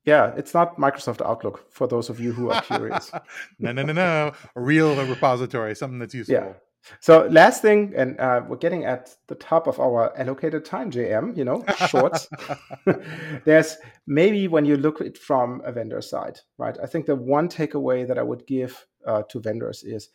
Yeah, 0.05 0.33
it's 0.35 0.53
not 0.53 0.77
Microsoft 0.77 1.21
Outlook 1.23 1.71
for 1.71 1.87
those 1.87 2.09
of 2.09 2.19
you 2.19 2.31
who 2.31 2.49
are 2.49 2.61
curious. 2.63 3.11
no, 3.59 3.71
no, 3.71 3.83
no, 3.83 3.93
no. 3.93 4.31
A 4.55 4.61
real 4.61 4.95
repository, 5.05 5.75
something 5.75 5.99
that's 5.99 6.13
useful. 6.13 6.35
Yeah. 6.35 6.53
So 6.99 7.27
last 7.29 7.61
thing, 7.61 7.93
and 7.95 8.19
uh, 8.19 8.41
we're 8.47 8.57
getting 8.57 8.85
at 8.85 9.15
the 9.27 9.35
top 9.35 9.67
of 9.67 9.79
our 9.79 10.17
allocated 10.17 10.65
time, 10.65 10.89
JM. 10.89 11.37
You 11.37 11.45
know, 11.45 11.63
short. 11.87 12.27
There's 13.45 13.77
maybe 14.07 14.47
when 14.47 14.65
you 14.65 14.77
look 14.77 15.01
at 15.01 15.07
it 15.07 15.17
from 15.17 15.61
a 15.63 15.71
vendor 15.71 16.01
side, 16.01 16.39
right? 16.57 16.75
I 16.81 16.87
think 16.87 17.05
the 17.05 17.15
one 17.15 17.47
takeaway 17.47 18.07
that 18.07 18.17
I 18.17 18.23
would 18.23 18.47
give 18.47 18.87
uh, 19.05 19.21
to 19.29 19.39
vendors 19.39 19.83
is 19.83 20.09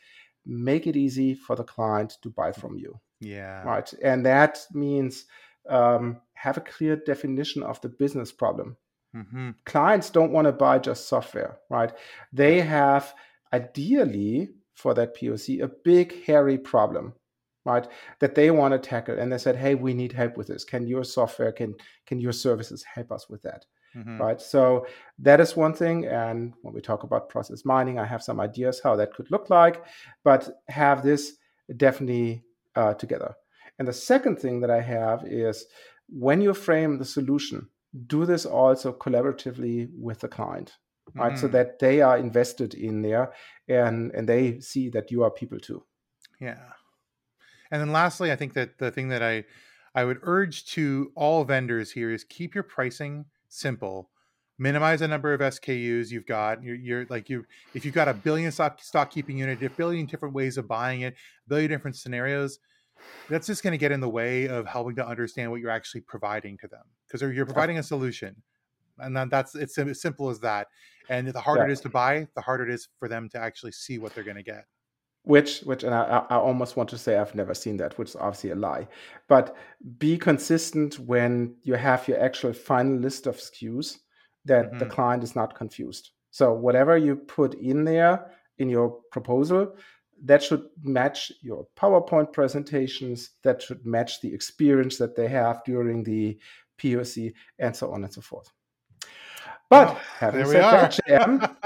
make 0.44 0.88
it 0.88 0.96
easy 0.96 1.34
for 1.34 1.54
the 1.54 1.64
client 1.64 2.18
to 2.22 2.30
buy 2.30 2.50
from 2.50 2.76
you. 2.76 2.98
Yeah. 3.20 3.62
Right, 3.62 3.92
and 4.02 4.26
that 4.26 4.58
means 4.72 5.26
um, 5.68 6.20
have 6.34 6.56
a 6.56 6.62
clear 6.62 6.96
definition 6.96 7.62
of 7.62 7.80
the 7.80 7.88
business 7.88 8.32
problem 8.32 8.76
Mm-hmm. 9.14 9.50
Clients 9.64 10.10
don't 10.10 10.32
want 10.32 10.46
to 10.46 10.52
buy 10.52 10.78
just 10.78 11.08
software, 11.08 11.58
right? 11.70 11.92
They 12.32 12.60
have 12.60 13.14
ideally 13.52 14.50
for 14.74 14.94
that 14.94 15.16
POC 15.16 15.62
a 15.62 15.70
big, 15.84 16.24
hairy 16.24 16.58
problem, 16.58 17.14
right? 17.64 17.86
That 18.20 18.34
they 18.34 18.50
want 18.50 18.72
to 18.72 18.78
tackle. 18.78 19.18
And 19.18 19.32
they 19.32 19.38
said, 19.38 19.56
hey, 19.56 19.74
we 19.74 19.94
need 19.94 20.12
help 20.12 20.36
with 20.36 20.48
this. 20.48 20.64
Can 20.64 20.86
your 20.86 21.04
software, 21.04 21.52
can 21.52 21.74
can 22.06 22.18
your 22.18 22.32
services 22.32 22.82
help 22.82 23.10
us 23.10 23.28
with 23.28 23.42
that? 23.42 23.64
Mm-hmm. 23.96 24.18
Right. 24.20 24.40
So 24.40 24.86
that 25.20 25.40
is 25.40 25.56
one 25.56 25.72
thing. 25.72 26.04
And 26.04 26.52
when 26.60 26.74
we 26.74 26.82
talk 26.82 27.02
about 27.02 27.30
process 27.30 27.64
mining, 27.64 27.98
I 27.98 28.04
have 28.04 28.22
some 28.22 28.40
ideas 28.40 28.80
how 28.84 28.94
that 28.96 29.14
could 29.14 29.30
look 29.30 29.48
like, 29.48 29.82
but 30.22 30.50
have 30.68 31.02
this 31.02 31.36
definitely 31.74 32.44
uh, 32.74 32.92
together. 32.94 33.34
And 33.78 33.88
the 33.88 33.94
second 33.94 34.38
thing 34.38 34.60
that 34.60 34.70
I 34.70 34.82
have 34.82 35.24
is 35.24 35.66
when 36.08 36.42
you 36.42 36.52
frame 36.52 36.98
the 36.98 37.04
solution, 37.04 37.68
do 38.06 38.26
this 38.26 38.44
also 38.44 38.92
collaboratively 38.92 39.88
with 39.96 40.20
the 40.20 40.28
client 40.28 40.76
right? 41.14 41.38
So 41.38 41.48
mm. 41.48 41.52
that 41.52 41.78
they 41.78 42.00
are 42.00 42.18
invested 42.18 42.74
in 42.74 43.02
there 43.02 43.32
and 43.68 44.12
and 44.12 44.28
they 44.28 44.60
see 44.60 44.88
that 44.90 45.10
you 45.10 45.22
are 45.22 45.30
people 45.30 45.58
too. 45.58 45.84
Yeah. 46.40 46.72
And 47.70 47.80
then 47.80 47.92
lastly 47.92 48.30
i 48.30 48.36
think 48.36 48.54
that 48.54 48.78
the 48.78 48.90
thing 48.90 49.08
that 49.08 49.22
i 49.22 49.44
i 49.94 50.04
would 50.04 50.18
urge 50.22 50.66
to 50.66 51.12
all 51.14 51.44
vendors 51.44 51.92
here 51.92 52.10
is 52.10 52.24
keep 52.24 52.54
your 52.54 52.64
pricing 52.64 53.26
simple. 53.48 54.10
Minimize 54.58 55.00
the 55.00 55.08
number 55.08 55.34
of 55.34 55.40
skus 55.40 56.10
you've 56.10 56.24
got. 56.24 56.62
You're, 56.62 56.76
you're 56.76 57.06
like 57.10 57.28
you 57.28 57.44
if 57.74 57.84
you've 57.84 57.94
got 57.94 58.08
a 58.08 58.14
billion 58.14 58.50
stock, 58.50 58.82
stock 58.82 59.10
keeping 59.10 59.38
unit 59.38 59.62
a 59.62 59.70
billion 59.70 60.06
different 60.06 60.34
ways 60.34 60.56
of 60.56 60.66
buying 60.66 61.02
it 61.02 61.14
a 61.14 61.48
billion 61.48 61.70
different 61.70 61.96
scenarios 61.96 62.58
that's 63.28 63.46
just 63.46 63.62
going 63.62 63.72
to 63.72 63.78
get 63.78 63.92
in 63.92 64.00
the 64.00 64.08
way 64.08 64.48
of 64.48 64.66
helping 64.66 64.96
to 64.96 65.06
understand 65.06 65.50
what 65.50 65.60
you're 65.60 65.70
actually 65.70 66.00
providing 66.02 66.56
to 66.58 66.68
them 66.68 66.82
because 67.06 67.22
you're 67.34 67.46
providing 67.46 67.78
a 67.78 67.82
solution 67.82 68.34
and 68.98 69.16
then 69.16 69.28
that's 69.28 69.54
it's 69.54 69.76
as 69.78 70.00
simple 70.00 70.30
as 70.30 70.40
that 70.40 70.68
and 71.08 71.28
the 71.28 71.40
harder 71.40 71.62
yeah. 71.62 71.68
it 71.68 71.72
is 71.72 71.80
to 71.80 71.88
buy 71.88 72.26
the 72.34 72.40
harder 72.40 72.68
it 72.68 72.72
is 72.72 72.88
for 72.98 73.08
them 73.08 73.28
to 73.28 73.38
actually 73.38 73.72
see 73.72 73.98
what 73.98 74.14
they're 74.14 74.24
going 74.24 74.36
to 74.36 74.42
get 74.42 74.64
which 75.22 75.60
which 75.60 75.82
and 75.82 75.94
I, 75.94 76.24
I 76.30 76.36
almost 76.36 76.76
want 76.76 76.88
to 76.90 76.98
say 76.98 77.16
i've 77.16 77.34
never 77.34 77.54
seen 77.54 77.76
that 77.78 77.98
which 77.98 78.10
is 78.10 78.16
obviously 78.16 78.50
a 78.50 78.56
lie 78.56 78.88
but 79.28 79.56
be 79.98 80.16
consistent 80.16 80.98
when 80.98 81.56
you 81.62 81.74
have 81.74 82.06
your 82.08 82.20
actual 82.20 82.52
final 82.52 82.96
list 82.96 83.26
of 83.26 83.36
skus 83.36 83.98
that 84.44 84.66
mm-hmm. 84.66 84.78
the 84.78 84.86
client 84.86 85.22
is 85.22 85.34
not 85.36 85.54
confused 85.54 86.10
so 86.30 86.52
whatever 86.52 86.96
you 86.96 87.16
put 87.16 87.54
in 87.54 87.84
there 87.84 88.30
in 88.58 88.68
your 88.68 89.00
proposal 89.10 89.74
that 90.24 90.42
should 90.42 90.66
match 90.82 91.32
your 91.42 91.66
PowerPoint 91.76 92.32
presentations, 92.32 93.30
that 93.42 93.62
should 93.62 93.84
match 93.84 94.20
the 94.20 94.32
experience 94.32 94.98
that 94.98 95.16
they 95.16 95.28
have 95.28 95.62
during 95.64 96.02
the 96.02 96.38
POC, 96.78 97.32
and 97.58 97.74
so 97.74 97.92
on 97.92 98.04
and 98.04 98.12
so 98.12 98.20
forth. 98.20 98.50
But 99.68 99.96
having 100.18 100.46
said 100.46 100.62
that, 100.62 100.98
Jam, 101.08 101.40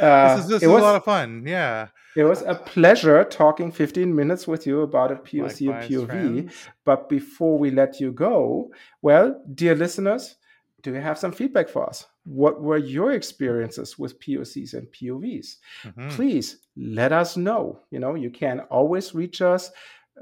uh, 0.00 0.36
this 0.36 0.44
is, 0.44 0.50
this 0.50 0.62
is 0.62 0.68
was, 0.68 0.80
a 0.80 0.84
lot 0.84 0.94
of 0.94 1.04
fun. 1.04 1.44
Yeah. 1.46 1.88
It 2.16 2.22
was 2.22 2.42
a 2.42 2.54
pleasure 2.54 3.24
talking 3.24 3.72
15 3.72 4.14
minutes 4.14 4.46
with 4.46 4.64
you 4.66 4.82
about 4.82 5.10
a 5.10 5.16
POC 5.16 5.42
Likewise, 5.42 5.60
and 5.60 5.90
POV. 5.90 6.06
Friends. 6.06 6.68
But 6.84 7.08
before 7.08 7.58
we 7.58 7.72
let 7.72 7.98
you 7.98 8.12
go, 8.12 8.70
well, 9.02 9.42
dear 9.52 9.74
listeners, 9.74 10.36
do 10.84 10.92
you 10.92 11.00
have 11.00 11.18
some 11.18 11.32
feedback 11.32 11.68
for 11.68 11.88
us? 11.88 12.06
What 12.24 12.62
were 12.62 12.76
your 12.76 13.12
experiences 13.12 13.98
with 13.98 14.20
POCs 14.20 14.74
and 14.74 14.86
POVs? 14.88 15.56
Mm-hmm. 15.82 16.10
Please 16.10 16.58
let 16.76 17.10
us 17.10 17.36
know. 17.36 17.80
You 17.90 17.98
know, 17.98 18.14
you 18.14 18.30
can 18.30 18.60
always 18.70 19.14
reach 19.14 19.40
us 19.40 19.72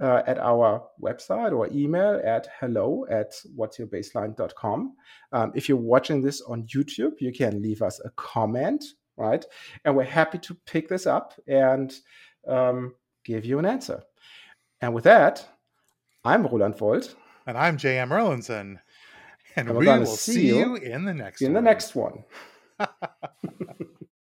uh, 0.01 0.22
at 0.27 0.38
our 0.38 0.85
website 1.03 1.53
or 1.53 1.68
email 1.72 2.20
at 2.25 2.48
hello 2.61 3.05
at 3.11 3.33
whatsyourbaseline.com. 3.59 4.94
Um, 5.33 5.53
if 5.55 5.68
you're 5.68 5.77
watching 5.77 6.22
this 6.22 6.40
on 6.42 6.62
YouTube, 6.62 7.14
you 7.18 7.33
can 7.33 7.61
leave 7.61 7.83
us 7.83 8.01
a 8.05 8.11
comment, 8.11 8.85
right? 9.16 9.44
And 9.85 9.96
we're 9.96 10.05
happy 10.05 10.38
to 10.38 10.57
pick 10.64 10.88
this 10.88 11.09
up 11.09 11.35
and 11.48 11.92
um, 12.46 12.94
give 13.25 13.44
you 13.44 13.59
an 13.59 13.66
answer. 13.66 14.05
And 14.81 14.94
with 14.94 15.05
that, 15.05 15.44
I'm 16.25 16.46
Roland 16.46 16.77
Woldt. 16.77 17.16
And 17.46 17.59
I'm 17.59 17.77
J.M. 17.77 18.11
Erlendson. 18.11 18.79
And, 19.56 19.68
and 19.68 19.78
we 19.78 19.86
will 19.86 20.06
see 20.06 20.46
you 20.46 20.76
in 20.76 21.04
the 21.04 21.14
next 21.14 21.42
in 21.42 21.52
one. 21.52 21.64
the 21.64 21.70
next 21.70 21.94
one. 21.94 22.24